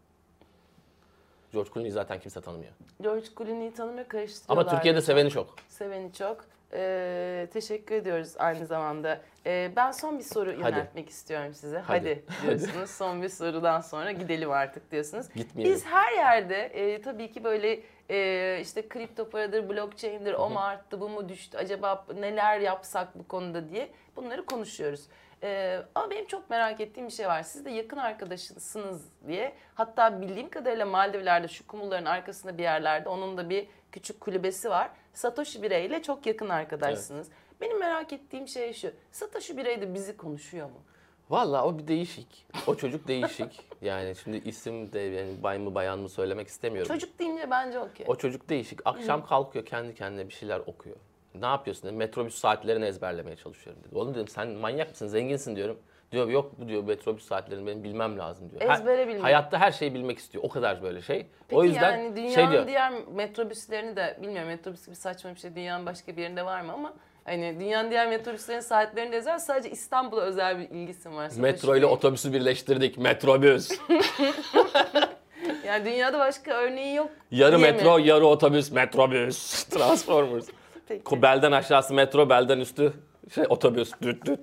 George 1.53 1.71
Clooney'i 1.75 1.93
zaten 1.93 2.21
kimse 2.21 2.41
tanımıyor. 2.41 2.73
George 3.03 3.27
Clooney'i 3.39 3.75
tanımıyor 3.75 4.09
karıştırıyorlar. 4.09 4.63
Ama 4.67 4.77
Türkiye'de 4.77 5.01
seveni 5.01 5.31
çok. 5.31 5.55
Seveni 5.69 6.13
çok. 6.13 6.45
Ee, 6.73 7.49
teşekkür 7.53 7.95
ediyoruz 7.95 8.35
aynı 8.39 8.67
zamanda. 8.67 9.21
Ee, 9.47 9.73
ben 9.77 9.91
son 9.91 10.19
bir 10.19 10.25
soru 10.25 10.53
yöneltmek 10.53 11.09
istiyorum 11.09 11.55
size. 11.55 11.79
Hadi, 11.79 12.25
Hadi. 12.29 12.47
diyorsunuz. 12.47 12.91
son 12.91 13.23
bir 13.23 13.29
sorudan 13.29 13.81
sonra 13.81 14.13
gidelim 14.13 14.51
artık 14.51 14.91
diyorsunuz. 14.93 15.27
Gitmeyelim. 15.35 15.75
Biz 15.75 15.87
her 15.87 16.13
yerde 16.13 16.57
e, 16.57 17.03
tabii 17.03 17.33
ki 17.33 17.45
böyle 17.45 17.81
e, 18.11 18.59
işte 18.63 18.89
kripto 18.89 19.31
paradır, 19.31 19.69
blockchain'dir, 19.69 20.35
o 20.35 20.51
mu 20.51 20.59
arttı, 20.59 21.01
bu 21.01 21.09
mu 21.09 21.29
düştü, 21.29 21.59
acaba 21.59 22.07
neler 22.15 22.61
yapsak 22.61 23.19
bu 23.19 23.29
konuda 23.29 23.69
diye 23.69 23.89
bunları 24.17 24.47
konuşuyoruz. 24.47 25.01
E, 25.43 25.83
ama 25.95 26.11
benim 26.11 26.27
çok 26.27 26.51
merak 26.51 26.81
ettiğim 26.81 27.07
bir 27.07 27.13
şey 27.13 27.27
var. 27.27 27.43
Siz 27.43 27.65
de 27.65 27.71
yakın 27.71 27.97
arkadaşısınız 27.97 29.03
diye. 29.27 29.53
Hatta 29.75 30.21
bildiğim 30.21 30.51
kadarıyla 30.51 30.87
Maldivler'de 30.87 31.49
şu 31.49 31.67
kumulların 31.67 32.05
arkasında 32.05 32.59
bir 32.59 32.63
yerlerde 32.63 33.09
onun 33.09 33.37
da 33.37 33.51
bir 33.51 33.67
küçük 33.93 34.21
kulübesi 34.21 34.71
var. 34.71 34.91
Satoshi 35.15 35.63
Birey 35.63 35.87
ile 35.87 36.03
çok 36.03 36.27
yakın 36.27 36.49
arkadaşsınız. 36.49 37.29
Benim 37.61 37.79
merak 37.79 38.13
ettiğim 38.13 38.49
şey 38.49 38.73
şu. 38.73 38.91
Satoshi 39.13 39.57
Birey 39.57 39.81
de 39.81 39.95
bizi 39.95 40.17
konuşuyor 40.17 40.67
mu? 40.67 40.83
Vallahi 41.31 41.63
o 41.65 41.79
bir 41.79 41.89
değişik. 41.89 42.47
O 42.67 42.75
çocuk 42.75 43.09
değişik. 43.09 43.71
Yani 43.83 44.17
şimdi 44.17 44.37
isim 44.37 44.93
de 44.93 44.99
yani 44.99 45.43
bay 45.43 45.59
mı 45.59 45.75
bayan 45.75 45.99
mı 45.99 46.09
söylemek 46.09 46.49
istemiyorum. 46.49 46.89
Çocuk 46.95 47.19
deyince 47.19 47.51
bence 47.51 47.79
okey. 47.79 48.07
O 48.09 48.17
çocuk 48.17 48.49
değişik. 48.49 48.81
Akşam 48.85 49.27
kalkıyor 49.27 49.67
kendi 49.67 49.95
kendine 49.95 50.29
bir 50.29 50.33
şeyler 50.33 50.59
okuyor. 50.59 50.97
Ne 51.35 51.47
yapıyorsun? 51.47 51.89
Dedi. 51.89 51.97
Metrobüs 51.97 52.35
saatlerini 52.35 52.85
ezberlemeye 52.85 53.37
çalışıyorum 53.37 53.83
dedi. 53.85 53.99
Oğlum 53.99 54.15
dedim 54.15 54.29
sen 54.29 54.49
manyak 54.49 54.91
mısın? 54.91 55.07
Zenginsin 55.07 55.57
diyorum. 55.57 55.79
Diyor 56.13 56.29
yok 56.29 56.53
bu 56.59 56.69
diyor 56.69 56.85
metrobüs 56.85 57.25
saatlerini 57.27 57.67
benim 57.67 57.85
bilmem 57.85 58.19
lazım 58.19 58.51
diyor. 58.51 58.73
Ezbere 58.73 59.09
bilmek. 59.09 59.25
Hayatta 59.25 59.59
her 59.59 59.73
şeyi 59.73 59.95
bilmek 59.95 60.19
istiyor. 60.19 60.45
O 60.45 60.49
kadar 60.49 60.83
böyle 60.83 61.03
şey. 61.03 61.27
Peki 61.49 61.61
o 61.61 61.65
yüzden 61.65 61.99
yani 61.99 62.17
dünyanın 62.17 62.35
şey 62.35 62.51
diyor. 62.51 62.67
diğer 62.67 62.93
metrobüslerini 63.15 63.97
de 63.97 64.19
bilmiyorum 64.23 64.49
metrobüs 64.49 64.87
gibi 64.87 64.97
saçma 64.97 65.35
bir 65.35 65.41
şey 65.41 65.55
dünyanın 65.57 65.87
başka 65.87 66.17
bir 66.17 66.23
yerinde 66.23 66.45
var 66.45 66.61
mı 66.61 66.73
ama 66.73 66.95
hani 67.25 67.61
dünyanın 67.61 67.91
diğer 67.91 68.09
metrobüslerin 68.09 68.61
saatlerini 68.61 69.13
de 69.13 69.17
özel 69.17 69.39
sadece 69.39 69.71
İstanbul'a 69.71 70.21
özel 70.21 70.59
bir 70.59 70.71
ilgisi 70.71 71.13
var. 71.13 71.31
Metro 71.37 71.77
ile 71.77 71.87
otobüsü 71.87 72.33
birleştirdik. 72.33 72.99
Metrobüs. 72.99 73.71
Yani 75.67 75.85
dünyada 75.85 76.19
başka 76.19 76.55
örneği 76.55 76.95
yok. 76.95 77.11
yarı 77.31 77.59
diye 77.59 77.71
mi? 77.71 77.77
metro, 77.77 77.99
yarı 77.99 78.27
otobüs. 78.27 78.71
Metrobüs. 78.73 79.65
Transformers. 79.71 80.47
Peki. 80.91 81.23
Belden 81.23 81.53
aşağısı 81.53 81.95
metro, 81.95 82.29
belden 82.29 82.59
üstü 82.61 82.93
şey 83.35 83.45
otobüs. 83.49 83.93
Düt 84.03 84.27
düt. 84.27 84.41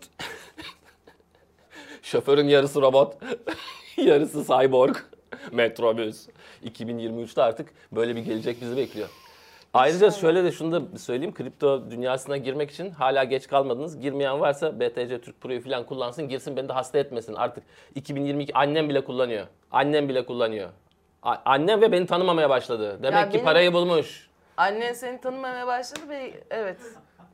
Şoförün 2.01 2.47
yarısı 2.47 2.81
robot, 2.81 3.13
yarısı 3.97 4.43
cyborg. 4.43 4.95
Metrobüs. 5.51 6.27
2023'te 6.65 7.41
artık 7.41 7.69
böyle 7.91 8.15
bir 8.15 8.21
gelecek 8.21 8.61
bizi 8.61 8.77
bekliyor. 8.77 9.07
Ayrıca 9.73 10.11
şöyle 10.11 10.43
de 10.43 10.51
şunu 10.51 10.71
da 10.93 10.97
söyleyeyim. 10.97 11.33
Kripto 11.33 11.91
dünyasına 11.91 12.37
girmek 12.37 12.71
için 12.71 12.89
hala 12.91 13.23
geç 13.23 13.47
kalmadınız. 13.47 13.99
Girmeyen 13.99 14.39
varsa 14.39 14.79
BTC 14.79 15.21
Türk 15.21 15.41
Pro'yu 15.41 15.61
falan 15.63 15.85
kullansın. 15.85 16.29
Girsin 16.29 16.57
beni 16.57 16.69
de 16.69 16.73
hasta 16.73 16.97
etmesin. 16.99 17.33
Artık 17.33 17.63
2022 17.95 18.53
annem 18.53 18.89
bile 18.89 19.03
kullanıyor. 19.03 19.47
Annem 19.71 20.09
bile 20.09 20.25
kullanıyor. 20.25 20.69
A- 21.23 21.35
annem 21.45 21.81
ve 21.81 21.91
beni 21.91 22.05
tanımamaya 22.05 22.49
başladı. 22.49 22.99
Demek 23.03 23.13
Ya 23.19 23.29
ki 23.29 23.33
benim- 23.33 23.45
parayı 23.45 23.73
bulmuş. 23.73 24.26
Annen 24.57 24.93
seni 24.93 25.21
tanımamaya 25.21 25.67
başladı 25.67 26.09
ve 26.09 26.31
evet 26.49 26.77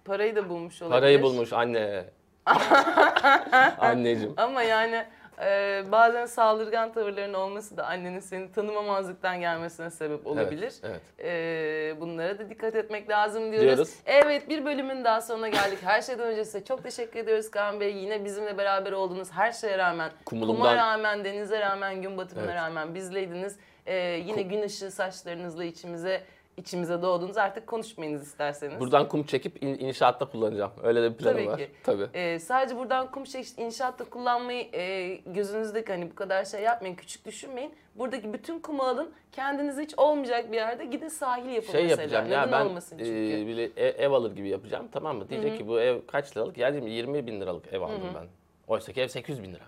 parayı 0.05 0.35
da 0.35 0.49
bulmuş 0.49 0.81
olabilir. 0.81 0.99
Parayı 0.99 1.21
bulmuş 1.21 1.53
anne. 1.53 2.05
Anneciğim. 3.79 4.33
Ama 4.37 4.63
yani 4.63 5.05
Ee, 5.41 5.83
bazen 5.91 6.25
saldırgan 6.25 6.93
tavırların 6.93 7.33
olması 7.33 7.77
da 7.77 7.85
annenin 7.85 8.19
seni 8.19 8.51
tanımamazlıktan 8.51 9.39
gelmesine 9.39 9.89
sebep 9.89 10.27
olabilir. 10.27 10.73
evet. 10.83 11.01
Ee, 11.19 11.95
bunlara 12.01 12.39
da 12.39 12.49
dikkat 12.49 12.75
etmek 12.75 13.09
lazım 13.09 13.43
diyoruz. 13.51 13.61
Diyoruz. 13.67 13.93
Evet 14.05 14.49
bir 14.49 14.65
bölümün 14.65 15.03
daha 15.03 15.21
sonuna 15.21 15.47
geldik. 15.49 15.79
Her 15.83 16.01
şeyden 16.01 16.27
önce 16.27 16.45
size 16.45 16.63
çok 16.63 16.83
teşekkür 16.83 17.19
ediyoruz 17.19 17.51
Kaan 17.51 17.79
Bey. 17.79 17.93
Yine 17.97 18.25
bizimle 18.25 18.57
beraber 18.57 18.91
oldunuz. 18.91 19.31
Her 19.31 19.51
şeye 19.51 19.77
rağmen, 19.77 20.11
Kumulumdan- 20.25 20.55
kuma 20.55 20.75
rağmen, 20.75 21.23
denize 21.25 21.59
rağmen, 21.59 22.01
gün 22.01 22.17
batımına 22.17 22.45
Evet. 22.45 22.55
rağmen 22.55 22.95
bizleydiniz. 22.95 23.57
Ee, 23.85 23.95
yine 24.25 24.41
gün 24.41 24.61
ışığı 24.61 24.91
saçlarınızla 24.91 25.63
içimize 25.63 26.21
içimize 26.57 27.01
doğdunuz. 27.01 27.37
Artık 27.37 27.67
konuşmayınız 27.67 28.27
isterseniz. 28.27 28.79
Buradan 28.79 29.07
kum 29.07 29.23
çekip 29.23 29.63
in- 29.63 29.79
inşaatta 29.79 30.25
kullanacağım. 30.25 30.71
Öyle 30.83 31.03
de 31.03 31.11
bir 31.13 31.17
planım 31.17 31.37
Tabii 31.37 31.47
var. 31.47 31.57
ki. 31.57 31.71
Tabii. 31.83 32.07
Ee, 32.13 32.39
sadece 32.39 32.77
buradan 32.77 33.11
kum 33.11 33.23
çekiş 33.23 33.57
inşaatta 33.57 34.03
kullanmayı 34.05 34.69
e, 34.73 35.15
gözünüzdeki 35.25 35.91
hani 35.91 36.11
bu 36.11 36.15
kadar 36.15 36.45
şey 36.45 36.61
yapmayın, 36.61 36.95
küçük 36.95 37.25
düşünmeyin. 37.25 37.73
Buradaki 37.95 38.33
bütün 38.33 38.59
kumu 38.59 38.83
alın, 38.83 39.13
kendiniz 39.31 39.77
hiç 39.79 39.93
olmayacak 39.99 40.51
bir 40.51 40.57
yerde 40.57 40.85
gidin 40.85 41.07
sahil 41.07 41.49
yapın 41.49 41.71
Şey 41.71 41.81
mesela. 41.83 42.01
yapacağım 42.01 42.25
Neden 42.25 42.41
ya 42.41 42.51
ben 42.51 42.65
olmasın 42.65 42.97
çünkü. 42.97 43.11
e, 43.41 43.47
bile 43.47 43.63
ev, 43.77 43.93
ev 44.05 44.11
alır 44.11 44.35
gibi 44.35 44.49
yapacağım 44.49 44.87
tamam 44.91 45.17
mı? 45.17 45.29
Diyecek 45.29 45.57
ki 45.57 45.67
bu 45.67 45.79
ev 45.79 45.99
kaç 46.07 46.37
liralık? 46.37 46.57
Ya 46.57 46.73
diyeyim 46.73 46.91
20 46.93 47.27
bin 47.27 47.41
liralık 47.41 47.73
ev 47.73 47.81
aldım 47.81 48.01
ben. 48.15 48.27
Oysa 48.67 48.91
ki 48.93 49.01
ev 49.01 49.07
800 49.07 49.43
bin 49.43 49.53
lira. 49.53 49.63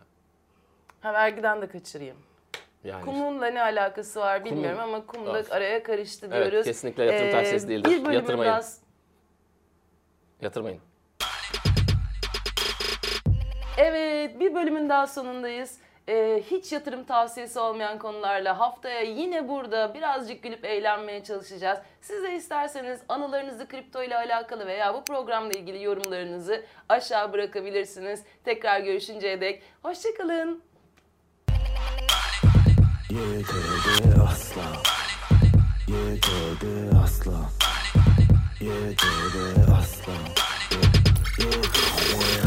Ha 1.01 1.13
vergiden 1.13 1.61
de 1.61 1.67
kaçırayım. 1.67 2.17
Yani 2.83 3.05
Kumunla 3.05 3.45
ne 3.47 3.61
alakası 3.61 4.19
var 4.19 4.45
bilmiyorum 4.45 4.79
ama 4.79 5.05
kum 5.05 5.25
da 5.25 5.39
Of. 5.39 5.51
araya 5.51 5.83
karıştı 5.83 6.27
Evet, 6.31 6.51
diyoruz. 6.51 6.65
kesinlikle 6.65 7.03
yatırım 7.03 7.27
Ee, 7.27 7.31
tavsiyesi 7.31 7.67
değildir. 7.67 7.89
Bir 8.05 8.11
Yatırmayın. 8.11 8.51
daha 8.51 8.61
yatırmayın. 10.41 10.81
Evet, 13.77 14.39
bir 14.39 14.55
bölümün 14.55 14.89
daha 14.89 15.07
sonundayız. 15.07 15.77
Ee, 16.09 16.43
hiç 16.51 16.71
yatırım 16.71 17.03
tavsiyesi 17.03 17.59
olmayan 17.59 17.99
konularla 17.99 18.59
haftaya 18.59 19.01
yine 19.01 19.47
burada 19.49 19.93
birazcık 19.93 20.43
gülüp 20.43 20.65
eğlenmeye 20.65 21.23
çalışacağız. 21.23 21.79
Siz 22.01 22.23
de 22.23 22.35
isterseniz 22.35 22.99
anılarınızı 23.09 23.67
kripto 23.67 24.03
ile 24.03 24.15
alakalı 24.17 24.67
veya 24.67 24.93
bu 24.93 25.03
programla 25.03 25.51
ilgili 25.51 25.83
yorumlarınızı 25.83 26.63
aşağı 26.89 27.33
bırakabilirsiniz. 27.33 28.23
Tekrar 28.43 28.79
görüşünceye 28.79 29.41
dek 29.41 29.63
hoşçakalın. 29.83 30.63
Yeterli 33.15 34.11
asla. 34.27 34.81
Yeterli 35.87 36.89
asla. 37.03 37.49
Yeterli 38.59 39.71
asla. 39.71 40.19
Yeterli 41.37 41.85
asla 42.11 42.44